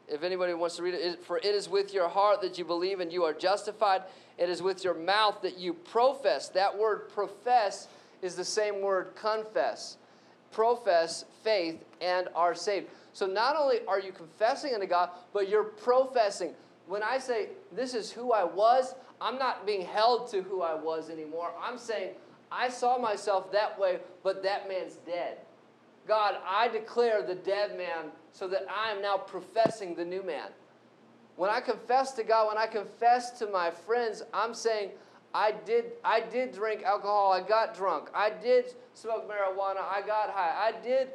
if 0.08 0.22
anybody 0.22 0.54
wants 0.54 0.76
to 0.76 0.82
read 0.82 0.94
it, 0.94 1.22
for 1.24 1.38
it 1.38 1.44
is 1.44 1.68
with 1.68 1.94
your 1.94 2.08
heart 2.08 2.40
that 2.42 2.58
you 2.58 2.64
believe 2.64 3.00
and 3.00 3.12
you 3.12 3.24
are 3.24 3.32
justified. 3.32 4.02
It 4.36 4.48
is 4.48 4.62
with 4.62 4.82
your 4.82 4.94
mouth 4.94 5.42
that 5.42 5.58
you 5.58 5.74
profess. 5.74 6.48
That 6.48 6.76
word 6.76 7.08
profess 7.10 7.88
is 8.20 8.34
the 8.34 8.44
same 8.44 8.80
word 8.80 9.14
confess. 9.14 9.96
Profess 10.50 11.24
faith 11.42 11.84
and 12.00 12.28
are 12.34 12.54
saved. 12.54 12.88
So 13.12 13.26
not 13.26 13.56
only 13.56 13.78
are 13.86 14.00
you 14.00 14.12
confessing 14.12 14.74
unto 14.74 14.86
God, 14.86 15.10
but 15.32 15.48
you're 15.48 15.64
professing 15.64 16.54
when 16.86 17.02
I 17.02 17.18
say 17.18 17.48
this 17.72 17.94
is 17.94 18.10
who 18.10 18.32
I 18.32 18.44
was, 18.44 18.94
I'm 19.20 19.38
not 19.38 19.66
being 19.66 19.86
held 19.86 20.28
to 20.30 20.42
who 20.42 20.62
I 20.62 20.74
was 20.74 21.08
anymore. 21.08 21.52
I'm 21.60 21.78
saying 21.78 22.10
I 22.50 22.68
saw 22.68 22.98
myself 22.98 23.50
that 23.52 23.78
way, 23.78 23.98
but 24.22 24.42
that 24.42 24.68
man's 24.68 24.96
dead. 25.06 25.38
God, 26.06 26.36
I 26.46 26.68
declare 26.68 27.22
the 27.22 27.34
dead 27.34 27.76
man 27.76 28.10
so 28.32 28.46
that 28.48 28.66
I 28.70 28.92
am 28.92 29.00
now 29.00 29.16
professing 29.16 29.94
the 29.94 30.04
new 30.04 30.22
man. 30.22 30.48
When 31.36 31.50
I 31.50 31.60
confess 31.60 32.12
to 32.12 32.24
God, 32.24 32.48
when 32.48 32.58
I 32.58 32.66
confess 32.66 33.30
to 33.38 33.46
my 33.46 33.70
friends, 33.70 34.22
I'm 34.32 34.54
saying, 34.54 34.90
I 35.34 35.52
did, 35.52 35.86
I 36.04 36.20
did 36.20 36.52
drink 36.52 36.84
alcohol, 36.84 37.32
I 37.32 37.40
got 37.40 37.74
drunk. 37.74 38.08
I 38.14 38.30
did 38.30 38.74
smoke 38.94 39.28
marijuana, 39.28 39.80
I 39.80 40.02
got 40.06 40.30
high. 40.30 40.72
I 40.72 40.80
did 40.80 41.08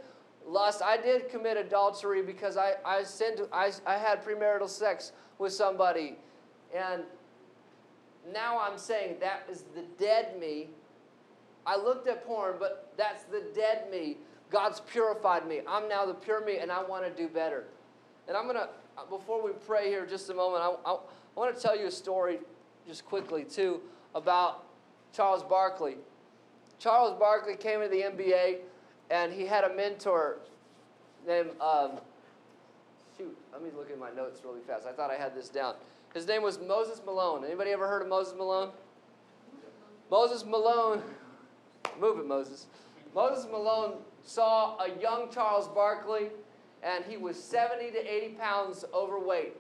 lust, 0.46 0.82
I 0.82 0.98
did 0.98 1.30
commit 1.30 1.56
adultery 1.56 2.22
because 2.22 2.58
I, 2.58 2.74
I, 2.86 3.04
sinned, 3.04 3.42
I, 3.54 3.72
I 3.86 3.98
had 3.98 4.26
premarital 4.26 4.68
sex 4.68 5.13
with 5.38 5.54
somebody. 5.54 6.18
And 6.76 7.04
now 8.34 8.60
I'm 8.60 8.78
saying 8.78 9.18
that 9.22 9.48
is 9.50 9.63
the 9.74 9.84
dead 9.98 10.38
me. 10.38 10.70
I 11.70 11.78
looked 11.78 12.08
at 12.08 12.26
porn, 12.26 12.56
but 12.58 12.92
that's 12.98 13.26
the 13.26 13.44
dead 13.54 13.92
me. 13.92 14.18
God's 14.50 14.80
purified 14.80 15.48
me. 15.48 15.62
I'm 15.68 15.88
now 15.88 16.04
the 16.04 16.16
pure 16.16 16.44
me, 16.44 16.58
and 16.58 16.72
I 16.72 16.84
want 16.84 17.06
to 17.06 17.12
do 17.12 17.30
better. 17.30 17.66
And 18.28 18.36
I'm 18.36 18.46
going 18.46 18.56
to, 18.56 18.70
before 19.08 19.44
we 19.44 19.52
pray 19.68 19.88
here 19.88 20.08
just 20.08 20.32
a 20.32 20.34
moment, 20.34 20.64
I, 20.64 20.70
I, 20.90 20.94
I 20.94 21.00
want 21.36 21.56
to 21.56 21.62
tell 21.62 21.78
you 21.78 21.86
a 21.86 21.92
story 21.92 22.40
just 22.88 23.06
quickly, 23.06 23.44
too, 23.44 23.82
about 24.16 24.64
Charles 25.14 25.44
Barkley. 25.44 25.98
Charles 26.80 27.20
Barkley 27.20 27.56
came 27.56 27.84
into 27.84 27.96
the 27.96 28.02
NBA, 28.02 28.62
and 29.12 29.32
he 29.32 29.46
had 29.46 29.64
a 29.64 29.76
mentor 29.76 30.40
named 31.28 31.52
um, 31.62 32.00
shoot, 33.16 33.38
let 33.54 33.62
me 33.62 33.70
look 33.78 33.92
at 33.92 34.00
my 34.00 34.10
notes 34.10 34.42
really 34.44 34.62
fast. 34.66 34.88
I 34.88 34.92
thought 34.92 35.12
I 35.12 35.18
had 35.18 35.36
this 35.36 35.50
down. 35.50 35.76
His 36.16 36.26
name 36.26 36.42
was 36.42 36.58
Moses 36.58 37.00
Malone. 37.06 37.46
Anybody 37.46 37.70
ever 37.70 37.88
heard 37.88 38.02
of 38.02 38.08
Moses 38.08 38.34
Malone? 38.36 38.72
Moses 40.10 40.44
Malone, 40.44 41.04
move 42.00 42.20
it, 42.20 42.26
Moses. 42.26 42.68
Moses 43.13 43.46
Malone 43.52 43.96
saw 44.24 44.78
a 44.80 45.00
young 45.00 45.32
Charles 45.32 45.68
Barkley, 45.68 46.30
and 46.84 47.04
he 47.06 47.18
was 47.18 47.42
70 47.42 47.92
to 47.92 48.13
80 48.13 48.36
pounds 48.36 48.86
overweight. 48.94 49.56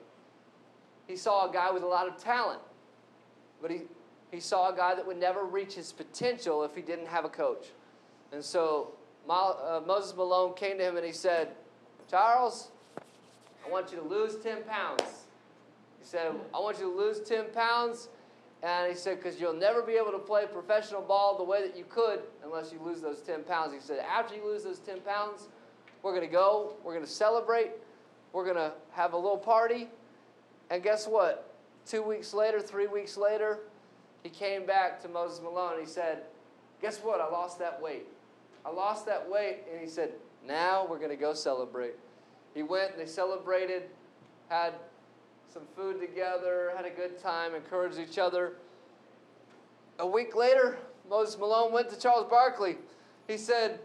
He 1.07 1.15
saw 1.15 1.49
a 1.49 1.53
guy 1.53 1.71
with 1.71 1.83
a 1.83 1.87
lot 1.87 2.07
of 2.07 2.17
talent, 2.17 2.61
but 3.61 3.71
he, 3.71 3.81
he 4.31 4.39
saw 4.39 4.71
a 4.71 4.75
guy 4.75 4.93
that 4.93 5.05
would 5.05 5.19
never 5.19 5.43
reach 5.43 5.73
his 5.73 5.91
potential 5.91 6.63
if 6.63 6.75
he 6.75 6.81
didn't 6.81 7.07
have 7.07 7.25
a 7.25 7.29
coach. 7.29 7.67
And 8.31 8.43
so 8.43 8.93
uh, 9.27 9.81
Moses 9.85 10.15
Malone 10.15 10.53
came 10.53 10.77
to 10.77 10.83
him 10.83 10.97
and 10.97 11.05
he 11.05 11.11
said, 11.11 11.49
Charles, 12.09 12.69
I 13.65 13.71
want 13.71 13.91
you 13.91 13.97
to 13.97 14.03
lose 14.03 14.35
10 14.37 14.63
pounds. 14.63 15.03
He 15.99 16.05
said, 16.05 16.33
I 16.53 16.59
want 16.59 16.79
you 16.79 16.85
to 16.91 16.97
lose 16.97 17.21
10 17.21 17.45
pounds. 17.53 18.09
And 18.61 18.91
he 18.91 18.97
said, 18.97 19.17
because 19.17 19.39
you'll 19.39 19.53
never 19.53 19.81
be 19.81 19.93
able 19.93 20.11
to 20.11 20.19
play 20.19 20.45
professional 20.51 21.01
ball 21.01 21.37
the 21.37 21.43
way 21.43 21.65
that 21.65 21.77
you 21.77 21.85
could 21.87 22.21
unless 22.43 22.73
you 22.73 22.79
lose 22.83 22.99
those 23.01 23.21
10 23.21 23.43
pounds. 23.43 23.73
He 23.73 23.79
said, 23.79 23.99
after 23.99 24.35
you 24.35 24.43
lose 24.43 24.63
those 24.63 24.79
10 24.79 24.99
pounds, 25.01 25.47
we're 26.03 26.11
going 26.11 26.27
to 26.27 26.31
go, 26.31 26.73
we're 26.83 26.93
going 26.93 27.05
to 27.05 27.11
celebrate, 27.11 27.71
we're 28.33 28.43
going 28.43 28.57
to 28.57 28.73
have 28.91 29.13
a 29.13 29.17
little 29.17 29.37
party. 29.37 29.87
And 30.69 30.83
guess 30.83 31.07
what? 31.07 31.53
Two 31.85 32.01
weeks 32.01 32.33
later, 32.33 32.59
three 32.59 32.87
weeks 32.87 33.17
later, 33.17 33.59
he 34.23 34.29
came 34.29 34.65
back 34.65 35.01
to 35.03 35.07
Moses 35.07 35.41
Malone 35.41 35.79
he 35.79 35.85
said, 35.85 36.23
Guess 36.81 36.99
what? 36.99 37.19
I 37.19 37.29
lost 37.29 37.59
that 37.59 37.81
weight. 37.81 38.05
I 38.65 38.69
lost 38.69 39.05
that 39.05 39.29
weight. 39.29 39.59
And 39.71 39.81
he 39.81 39.87
said, 39.87 40.11
Now 40.45 40.85
we're 40.89 40.97
going 40.97 41.09
to 41.09 41.15
go 41.15 41.33
celebrate. 41.33 41.93
He 42.53 42.63
went 42.63 42.91
and 42.91 42.99
they 42.99 43.05
celebrated, 43.05 43.83
had 44.49 44.73
some 45.51 45.63
food 45.75 45.99
together, 45.99 46.71
had 46.75 46.85
a 46.85 46.89
good 46.89 47.19
time, 47.19 47.55
encouraged 47.55 47.99
each 47.99 48.19
other. 48.19 48.53
A 49.97 50.05
week 50.05 50.35
later, 50.35 50.77
Moses 51.09 51.37
Malone 51.39 51.71
went 51.71 51.89
to 51.89 51.99
Charles 51.99 52.29
Barkley. 52.29 52.77
He 53.27 53.37
said, 53.37 53.79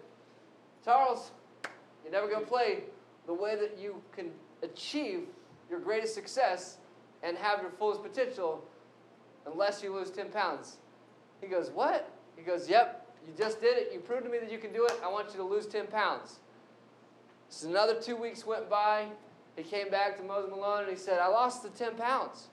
Charles, 0.84 1.30
you're 2.02 2.12
never 2.12 2.28
going 2.28 2.44
to 2.44 2.50
play 2.50 2.84
the 3.26 3.32
way 3.32 3.56
that 3.56 3.78
you 3.78 4.02
can 4.14 4.30
achieve 4.62 5.26
your 5.70 5.80
greatest 5.80 6.14
success 6.14 6.76
and 7.22 7.36
have 7.38 7.62
your 7.62 7.70
fullest 7.70 8.02
potential 8.02 8.62
unless 9.46 9.82
you 9.82 9.94
lose 9.94 10.10
10 10.10 10.28
pounds. 10.28 10.76
He 11.40 11.46
goes, 11.46 11.70
What? 11.70 12.10
He 12.36 12.42
goes, 12.42 12.68
Yep, 12.68 13.06
you 13.26 13.32
just 13.36 13.60
did 13.60 13.78
it. 13.78 13.90
You 13.92 14.00
proved 14.00 14.24
to 14.24 14.30
me 14.30 14.38
that 14.38 14.52
you 14.52 14.58
can 14.58 14.72
do 14.72 14.84
it. 14.84 15.00
I 15.02 15.08
want 15.08 15.30
you 15.30 15.38
to 15.38 15.44
lose 15.44 15.66
10 15.66 15.86
pounds. 15.86 16.40
So 17.48 17.68
another 17.68 17.94
two 18.00 18.16
weeks 18.16 18.46
went 18.46 18.68
by. 18.68 19.06
He 19.56 19.62
came 19.62 19.90
back 19.90 20.16
to 20.16 20.22
Moses 20.22 20.50
Malone 20.50 20.82
and 20.82 20.90
he 20.90 20.96
said, 20.96 21.20
I 21.20 21.28
lost 21.28 21.62
the 21.62 21.68
10 21.70 21.94
pounds. 21.94 22.48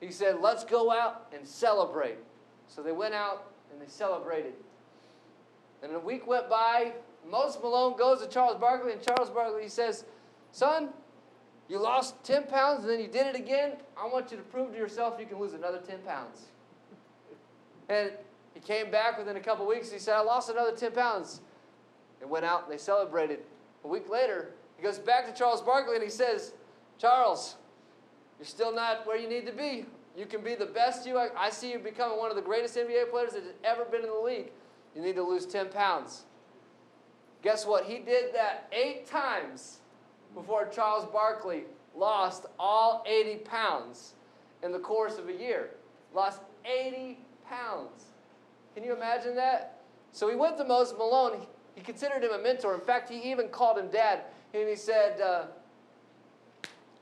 He 0.00 0.10
said, 0.10 0.40
Let's 0.40 0.64
go 0.64 0.90
out 0.90 1.26
and 1.34 1.46
celebrate. 1.46 2.18
So 2.68 2.82
they 2.82 2.92
went 2.92 3.14
out 3.14 3.50
and 3.70 3.80
they 3.80 3.90
celebrated. 3.90 4.54
And 5.82 5.94
a 5.94 5.98
week 6.00 6.26
went 6.26 6.48
by. 6.48 6.92
Moses 7.28 7.60
Malone 7.60 7.96
goes 7.98 8.22
to 8.22 8.28
Charles 8.28 8.56
Barkley, 8.60 8.92
and 8.92 9.02
Charles 9.02 9.30
Barkley 9.30 9.64
he 9.64 9.68
says, 9.68 10.04
Son, 10.52 10.90
you 11.68 11.78
lost 11.78 12.22
10 12.24 12.44
pounds 12.44 12.82
and 12.82 12.90
then 12.90 13.00
you 13.00 13.08
did 13.08 13.26
it 13.26 13.36
again. 13.36 13.72
I 14.00 14.06
want 14.06 14.30
you 14.30 14.36
to 14.36 14.42
prove 14.44 14.72
to 14.72 14.78
yourself 14.78 15.16
you 15.18 15.26
can 15.26 15.38
lose 15.38 15.52
another 15.52 15.78
10 15.78 15.98
pounds. 16.00 16.46
And 17.88 18.12
he 18.54 18.60
came 18.60 18.90
back 18.90 19.18
within 19.18 19.36
a 19.36 19.40
couple 19.40 19.66
weeks. 19.66 19.90
He 19.90 19.98
said, 19.98 20.14
I 20.14 20.20
lost 20.20 20.48
another 20.48 20.72
10 20.72 20.92
pounds. 20.92 21.40
And 22.20 22.30
went 22.30 22.44
out 22.44 22.64
and 22.64 22.72
they 22.72 22.78
celebrated. 22.78 23.40
A 23.84 23.88
week 23.88 24.08
later, 24.08 24.52
he 24.76 24.82
goes 24.82 24.98
back 24.98 25.26
to 25.26 25.32
Charles 25.32 25.62
Barkley 25.62 25.94
and 25.94 26.04
he 26.04 26.10
says, 26.10 26.52
Charles, 26.98 27.56
you're 28.38 28.46
still 28.46 28.74
not 28.74 29.06
where 29.06 29.16
you 29.16 29.28
need 29.28 29.46
to 29.46 29.52
be. 29.52 29.86
You 30.16 30.26
can 30.26 30.42
be 30.42 30.54
the 30.54 30.66
best 30.66 31.06
you. 31.06 31.18
I 31.18 31.50
see 31.50 31.72
you 31.72 31.78
becoming 31.78 32.18
one 32.18 32.30
of 32.30 32.36
the 32.36 32.42
greatest 32.42 32.76
NBA 32.76 33.10
players 33.10 33.32
that 33.32 33.42
has 33.42 33.52
ever 33.64 33.84
been 33.84 34.02
in 34.02 34.08
the 34.08 34.20
league. 34.20 34.50
You 34.94 35.02
need 35.02 35.16
to 35.16 35.22
lose 35.22 35.44
10 35.44 35.68
pounds. 35.68 36.24
Guess 37.42 37.66
what? 37.66 37.84
He 37.84 37.98
did 37.98 38.34
that 38.34 38.68
eight 38.72 39.06
times 39.06 39.80
before 40.34 40.66
Charles 40.68 41.04
Barkley 41.06 41.64
lost 41.94 42.46
all 42.58 43.04
80 43.06 43.36
pounds 43.44 44.14
in 44.62 44.72
the 44.72 44.78
course 44.78 45.18
of 45.18 45.28
a 45.28 45.32
year. 45.32 45.70
Lost 46.14 46.40
80 46.64 47.18
pounds. 47.48 48.06
Can 48.74 48.84
you 48.84 48.94
imagine 48.94 49.36
that? 49.36 49.80
So 50.12 50.28
he 50.28 50.36
went 50.36 50.56
to 50.58 50.64
Moses 50.64 50.96
Malone. 50.96 51.46
He 51.74 51.82
considered 51.82 52.24
him 52.24 52.32
a 52.32 52.38
mentor. 52.38 52.74
In 52.74 52.80
fact, 52.80 53.10
he 53.10 53.30
even 53.30 53.48
called 53.48 53.78
him 53.78 53.88
dad. 53.88 54.22
And 54.60 54.68
he 54.70 54.76
said, 54.76 55.20
uh, 55.20 55.44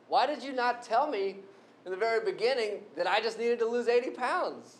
Why 0.09 0.27
did 0.27 0.43
you 0.43 0.53
not 0.53 0.83
tell 0.83 1.07
me 1.07 1.37
in 1.85 1.93
the 1.93 1.97
very 1.97 2.25
beginning 2.25 2.81
that 2.97 3.07
I 3.07 3.21
just 3.21 3.38
needed 3.38 3.61
to 3.61 3.67
lose 3.67 3.87
80 3.87 4.11
pounds? 4.11 4.79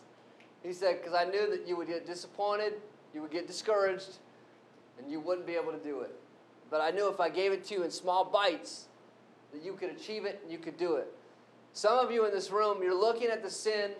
He 0.61 0.73
said, 0.73 0.99
Because 0.99 1.13
I 1.13 1.23
knew 1.23 1.49
that 1.51 1.65
you 1.67 1.77
would 1.77 1.87
get 1.87 2.05
disappointed, 2.05 2.73
you 3.13 3.21
would 3.21 3.31
get 3.31 3.47
discouraged, 3.47 4.17
and 4.99 5.09
you 5.09 5.21
wouldn't 5.21 5.47
be 5.47 5.53
able 5.53 5.71
to 5.71 5.77
do 5.77 6.01
it. 6.01 6.13
But 6.69 6.81
I 6.81 6.91
knew 6.91 7.07
if 7.09 7.21
I 7.21 7.29
gave 7.29 7.53
it 7.53 7.63
to 7.65 7.75
you 7.75 7.83
in 7.83 7.91
small 7.91 8.25
bites, 8.25 8.87
that 9.53 9.63
you 9.63 9.73
could 9.73 9.91
achieve 9.91 10.25
it 10.25 10.41
and 10.43 10.51
you 10.51 10.57
could 10.57 10.77
do 10.77 10.95
it. 10.95 11.07
Some 11.71 11.97
of 11.97 12.11
you 12.11 12.25
in 12.25 12.33
this 12.33 12.51
room, 12.51 12.83
you're 12.83 12.99
looking 12.99 13.29
at 13.29 13.41
the 13.41 13.49
sin 13.49 13.91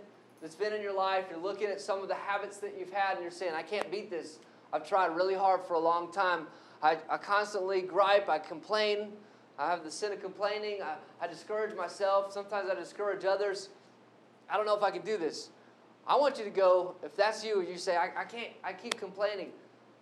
that's 0.41 0.55
been 0.55 0.73
in 0.73 0.81
your 0.81 0.93
life, 0.93 1.25
you're 1.29 1.39
looking 1.39 1.67
at 1.67 1.79
some 1.79 2.01
of 2.01 2.09
the 2.09 2.15
habits 2.15 2.57
that 2.57 2.75
you've 2.77 2.91
had, 2.91 3.13
and 3.13 3.21
you're 3.21 3.31
saying, 3.31 3.53
I 3.55 3.63
can't 3.63 3.89
beat 3.89 4.09
this. 4.09 4.39
I've 4.73 4.87
tried 4.87 5.15
really 5.15 5.35
hard 5.35 5.61
for 5.65 5.75
a 5.75 5.79
long 5.79 6.11
time. 6.11 6.47
I, 6.85 6.97
I 7.09 7.17
constantly 7.17 7.81
gripe, 7.81 8.29
I 8.29 8.37
complain. 8.37 9.13
I 9.57 9.71
have 9.71 9.83
the 9.83 9.89
sin 9.89 10.13
of 10.13 10.21
complaining. 10.21 10.83
I, 10.83 10.97
I 11.19 11.25
discourage 11.27 11.75
myself. 11.75 12.31
Sometimes 12.31 12.69
I 12.69 12.75
discourage 12.75 13.25
others. 13.25 13.69
I 14.47 14.55
don't 14.55 14.67
know 14.67 14.77
if 14.77 14.83
I 14.83 14.91
can 14.91 15.01
do 15.01 15.17
this. 15.17 15.49
I 16.05 16.15
want 16.15 16.37
you 16.37 16.43
to 16.43 16.51
go, 16.51 16.93
if 17.03 17.15
that's 17.15 17.43
you, 17.43 17.61
and 17.61 17.67
you 17.67 17.79
say, 17.79 17.95
I, 17.95 18.11
I 18.15 18.23
can't, 18.25 18.51
I 18.63 18.71
keep 18.71 18.99
complaining. 18.99 19.49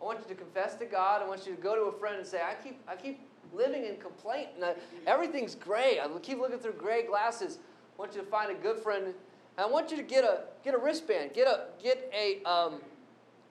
I 0.02 0.04
want 0.04 0.20
you 0.20 0.26
to 0.28 0.36
confess 0.36 0.76
to 0.76 0.86
God. 0.86 1.22
I 1.22 1.28
want 1.28 1.48
you 1.48 1.56
to 1.56 1.62
go 1.62 1.74
to 1.74 1.84
a 1.84 1.98
friend 1.98 2.18
and 2.18 2.28
say, 2.28 2.42
I 2.42 2.62
keep, 2.62 2.82
I 2.86 2.98
keep 2.98 3.22
living 3.54 3.86
in 3.86 3.96
complaint. 3.96 4.50
And 4.56 4.66
I, 4.66 4.74
everything's 5.08 5.56
gray. 5.56 6.02
I 6.04 6.08
keep 6.20 6.40
looking 6.40 6.60
through 6.60 6.74
gray 6.74 7.08
glasses. 7.08 7.60
I 7.96 8.02
want 8.02 8.14
you 8.14 8.20
to 8.20 8.28
find 8.28 8.52
a 8.52 8.56
good 8.56 8.80
friend. 8.80 9.06
And 9.06 9.16
I 9.58 9.68
want 9.68 9.90
you 9.90 9.96
to 9.96 10.04
get 10.04 10.26
a, 10.26 10.42
get 10.66 10.74
a 10.74 10.78
wristband. 10.78 11.32
Get 11.34 11.48
a, 11.48 11.68
get 11.82 12.12
a 12.14 12.44
um, 12.44 12.82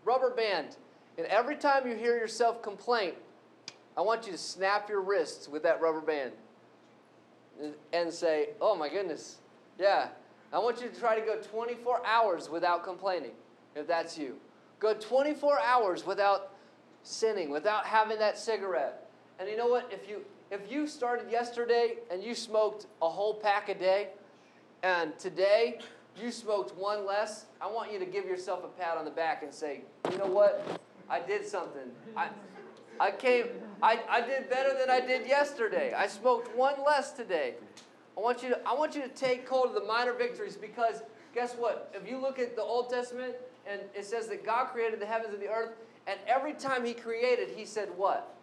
rubber 0.04 0.34
band. 0.34 0.76
And 1.18 1.26
every 1.26 1.56
time 1.56 1.86
you 1.86 1.94
hear 1.94 2.16
yourself 2.16 2.62
complain, 2.62 3.12
I 3.96 4.00
want 4.00 4.26
you 4.26 4.32
to 4.32 4.38
snap 4.38 4.88
your 4.88 5.02
wrists 5.02 5.48
with 5.48 5.62
that 5.64 5.80
rubber 5.80 6.00
band 6.00 6.32
and 7.92 8.12
say, 8.12 8.50
Oh 8.60 8.74
my 8.74 8.88
goodness, 8.88 9.38
yeah. 9.78 10.08
I 10.52 10.58
want 10.58 10.80
you 10.82 10.88
to 10.88 11.00
try 11.00 11.18
to 11.18 11.24
go 11.24 11.36
24 11.36 12.06
hours 12.06 12.50
without 12.50 12.84
complaining, 12.84 13.32
if 13.74 13.86
that's 13.86 14.18
you. 14.18 14.36
Go 14.80 14.92
24 14.94 15.60
hours 15.60 16.04
without 16.04 16.52
sinning, 17.02 17.50
without 17.50 17.86
having 17.86 18.18
that 18.18 18.36
cigarette. 18.36 19.08
And 19.38 19.48
you 19.48 19.56
know 19.56 19.66
what? 19.66 19.90
If 19.92 20.08
you 20.08 20.24
if 20.50 20.70
you 20.70 20.86
started 20.86 21.30
yesterday 21.30 21.94
and 22.10 22.22
you 22.22 22.34
smoked 22.34 22.86
a 23.00 23.08
whole 23.08 23.34
pack 23.34 23.70
a 23.70 23.74
day, 23.74 24.08
and 24.82 25.18
today 25.18 25.78
you 26.20 26.30
smoked 26.30 26.76
one 26.76 27.06
less, 27.06 27.46
I 27.60 27.66
want 27.66 27.90
you 27.92 27.98
to 27.98 28.04
give 28.04 28.26
yourself 28.26 28.62
a 28.64 28.68
pat 28.68 28.98
on 28.98 29.06
the 29.06 29.10
back 29.10 29.42
and 29.42 29.52
say, 29.52 29.80
you 30.10 30.18
know 30.18 30.26
what? 30.26 30.80
I 31.12 31.20
did 31.20 31.46
something. 31.46 31.90
I, 32.16 32.30
I 32.98 33.10
came, 33.10 33.48
I, 33.82 34.00
I 34.08 34.22
did 34.22 34.48
better 34.48 34.70
than 34.78 34.88
I 34.88 34.98
did 34.98 35.26
yesterday. 35.26 35.92
I 35.92 36.06
smoked 36.06 36.56
one 36.56 36.76
less 36.86 37.12
today. 37.12 37.54
I 38.16 38.20
want 38.20 38.42
you 38.42 38.48
to, 38.48 38.66
I 38.66 38.72
want 38.72 38.94
you 38.94 39.02
to 39.02 39.08
take 39.08 39.46
hold 39.46 39.66
of 39.66 39.74
the 39.74 39.84
minor 39.84 40.14
victories 40.14 40.56
because 40.56 41.02
guess 41.34 41.54
what? 41.54 41.92
If 41.94 42.08
you 42.08 42.18
look 42.18 42.38
at 42.38 42.56
the 42.56 42.62
Old 42.62 42.88
Testament 42.88 43.34
and 43.66 43.82
it 43.94 44.06
says 44.06 44.26
that 44.28 44.42
God 44.42 44.68
created 44.68 45.00
the 45.00 45.06
heavens 45.06 45.34
and 45.34 45.42
the 45.42 45.50
earth, 45.50 45.74
and 46.06 46.18
every 46.26 46.54
time 46.54 46.82
He 46.82 46.94
created, 46.94 47.50
He 47.54 47.66
said 47.66 47.90
what? 47.94 48.34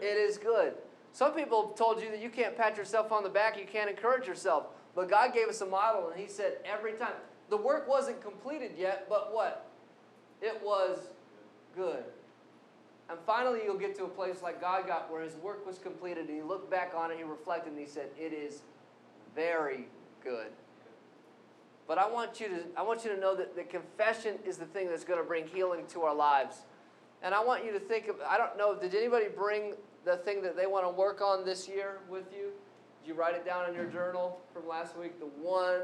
It 0.00 0.16
is 0.16 0.38
good. 0.38 0.72
Some 1.12 1.34
people 1.34 1.74
told 1.76 2.00
you 2.00 2.10
that 2.10 2.22
you 2.22 2.30
can't 2.30 2.56
pat 2.56 2.78
yourself 2.78 3.12
on 3.12 3.22
the 3.22 3.28
back, 3.28 3.58
you 3.58 3.66
can't 3.70 3.90
encourage 3.90 4.26
yourself. 4.26 4.68
But 4.94 5.10
God 5.10 5.34
gave 5.34 5.48
us 5.48 5.60
a 5.60 5.66
model, 5.66 6.08
and 6.08 6.18
He 6.18 6.28
said 6.28 6.56
every 6.64 6.94
time. 6.94 7.12
The 7.50 7.58
work 7.58 7.86
wasn't 7.86 8.22
completed 8.22 8.72
yet, 8.78 9.06
but 9.10 9.34
what? 9.34 9.66
It 10.40 10.58
was 10.64 10.98
good. 11.74 12.04
And 13.10 13.18
finally, 13.26 13.60
you'll 13.64 13.78
get 13.78 13.96
to 13.96 14.04
a 14.04 14.08
place 14.08 14.42
like 14.42 14.60
God 14.60 14.86
got 14.86 15.10
where 15.10 15.22
his 15.22 15.34
work 15.36 15.66
was 15.66 15.78
completed. 15.78 16.28
And 16.28 16.36
he 16.36 16.42
looked 16.42 16.70
back 16.70 16.92
on 16.96 17.10
it, 17.10 17.18
he 17.18 17.24
reflected, 17.24 17.72
and 17.72 17.80
he 17.80 17.86
said, 17.86 18.08
It 18.18 18.32
is 18.32 18.62
very 19.34 19.88
good. 20.24 20.48
But 21.86 21.98
I 21.98 22.08
want 22.08 22.40
you 22.40 22.48
to, 22.48 22.60
I 22.76 22.82
want 22.82 23.04
you 23.04 23.10
to 23.10 23.20
know 23.20 23.34
that 23.36 23.56
the 23.56 23.64
confession 23.64 24.36
is 24.46 24.56
the 24.56 24.64
thing 24.66 24.88
that's 24.88 25.04
going 25.04 25.18
to 25.18 25.26
bring 25.26 25.46
healing 25.46 25.84
to 25.88 26.02
our 26.02 26.14
lives. 26.14 26.62
And 27.22 27.34
I 27.34 27.44
want 27.44 27.64
you 27.64 27.72
to 27.72 27.80
think 27.80 28.08
of, 28.08 28.16
I 28.26 28.38
don't 28.38 28.56
know, 28.56 28.74
did 28.74 28.94
anybody 28.94 29.26
bring 29.28 29.74
the 30.04 30.16
thing 30.18 30.42
that 30.42 30.56
they 30.56 30.66
want 30.66 30.84
to 30.86 30.90
work 30.90 31.20
on 31.20 31.44
this 31.44 31.68
year 31.68 31.98
with 32.08 32.24
you? 32.32 32.50
Did 33.00 33.08
you 33.08 33.14
write 33.14 33.34
it 33.34 33.44
down 33.44 33.68
in 33.68 33.74
your 33.74 33.86
journal 33.86 34.40
from 34.52 34.66
last 34.66 34.96
week? 34.96 35.18
The 35.18 35.26
one 35.26 35.82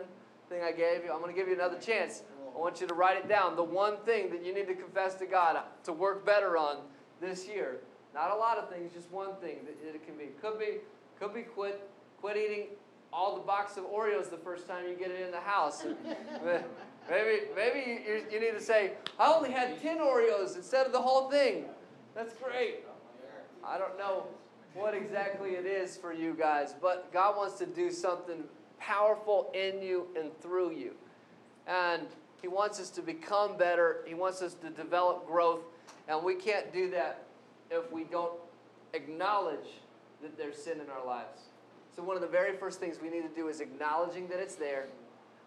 thing 0.49 0.63
I 0.63 0.73
gave 0.73 1.05
you? 1.05 1.13
I'm 1.13 1.21
going 1.21 1.35
to 1.35 1.39
give 1.39 1.49
you 1.49 1.55
another 1.55 1.79
chance. 1.79 2.23
I 2.55 2.59
want 2.59 2.81
you 2.81 2.87
to 2.87 2.95
write 2.95 3.17
it 3.17 3.29
down. 3.29 3.57
The 3.57 3.63
one 3.63 3.99
thing 3.99 4.31
that 4.31 4.45
you 4.45 4.55
need 4.55 4.67
to 4.69 4.75
confess 4.75 5.15
to 5.17 5.27
God 5.27 5.59
to 5.85 5.93
work 5.93 6.25
better 6.25 6.57
on 6.57 6.79
this 7.21 7.47
year. 7.47 7.79
Not 8.15 8.31
a 8.31 8.35
lot 8.35 8.59
of 8.59 8.71
things, 8.71 8.93
just 8.93 9.11
one 9.11 9.35
thing 9.37 9.59
that 9.65 9.95
it 9.95 10.07
can 10.07 10.17
be. 10.17 10.27
Could 10.41 10.59
be, 10.59 10.79
could 11.19 11.35
be 11.35 11.43
quit, 11.43 11.89
quit 12.21 12.37
eating 12.37 12.67
all 13.13 13.37
the 13.37 13.43
box 13.43 13.77
of 13.77 13.85
Oreos 13.85 14.31
the 14.31 14.39
first 14.39 14.67
time 14.67 14.87
you 14.89 14.95
get 14.95 15.11
it 15.11 15.21
in 15.21 15.31
the 15.31 15.41
house. 15.41 15.85
maybe, 17.11 17.41
maybe 17.55 18.03
you, 18.07 18.25
you 18.31 18.41
need 18.41 18.53
to 18.53 18.61
say, 18.61 18.93
I 19.19 19.33
only 19.33 19.51
had 19.51 19.81
ten 19.81 19.99
Oreos 19.99 20.57
instead 20.57 20.87
of 20.87 20.93
the 20.93 21.01
whole 21.01 21.31
thing. 21.31 21.65
That's 22.15 22.35
great. 22.35 22.85
I 23.65 23.79
don't 23.79 23.99
know 23.99 24.25
what 24.75 24.95
exactly 24.95 25.51
it 25.51 25.67
is 25.67 25.97
for 25.97 26.13
you 26.13 26.35
guys, 26.35 26.75
but 26.81 27.13
God 27.13 27.37
wants 27.37 27.59
to 27.59 27.67
do 27.67 27.91
something 27.91 28.45
powerful 28.79 29.51
in 29.55 29.83
you 29.83 30.07
and 30.19 30.31
through 30.41 30.73
you. 30.73 30.93
And 31.67 32.07
He 32.41 32.49
wants 32.49 32.81
us 32.81 32.91
to 32.91 33.03
become 33.03 33.57
better. 33.57 33.99
He 34.07 34.15
wants 34.15 34.43
us 34.43 34.55
to 34.55 34.71
develop 34.71 35.27
growth. 35.27 35.61
And 36.07 36.23
we 36.23 36.35
can't 36.35 36.73
do 36.73 36.91
that 36.91 37.25
if 37.71 37.91
we 37.93 38.05
don't 38.05 38.33
acknowledge 38.95 39.81
that 40.23 40.37
there's 40.37 40.57
sin 40.57 40.81
in 40.81 40.89
our 40.91 41.05
lives. 41.05 41.43
So, 41.95 42.03
one 42.03 42.17
of 42.17 42.23
the 42.23 42.29
very 42.29 42.57
first 42.57 42.79
things 42.81 42.99
we 43.03 43.11
need 43.11 43.23
to 43.23 43.35
do 43.35 43.49
is 43.49 43.61
acknowledging 43.61 44.29
that 44.29 44.39
it's 44.39 44.55
there. 44.55 44.87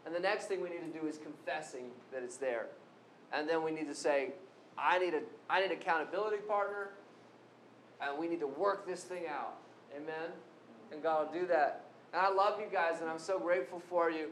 And 0.06 0.14
the 0.14 0.20
next 0.20 0.48
thing 0.48 0.62
we 0.62 0.70
need 0.70 0.94
to 0.94 1.00
do 1.00 1.08
is 1.08 1.18
confessing 1.18 1.92
that 2.12 2.24
it's 2.24 2.38
there. 2.38 2.68
And 3.32 3.48
then 3.48 3.64
we 3.64 3.72
need 3.72 3.88
to 3.88 3.96
say, 3.96 4.32
I 4.78 5.00
need 5.00 5.14
a 5.14 5.22
I 5.50 5.62
need 5.62 5.72
accountability 5.72 6.38
partner, 6.38 6.90
and 8.02 8.18
we 8.18 8.28
need 8.28 8.40
to 8.40 8.48
work 8.48 8.88
this 8.88 9.04
thing 9.04 9.24
out. 9.30 9.58
Amen? 9.96 10.32
And 10.92 11.02
God 11.02 11.28
will 11.28 11.42
do 11.42 11.48
that. 11.48 11.86
And 12.14 12.22
I 12.22 12.30
love 12.30 12.60
you 12.60 12.68
guys, 12.72 13.00
and 13.00 13.10
I'm 13.10 13.20
so 13.20 13.40
grateful 13.40 13.82
for 13.90 14.10
you. 14.10 14.30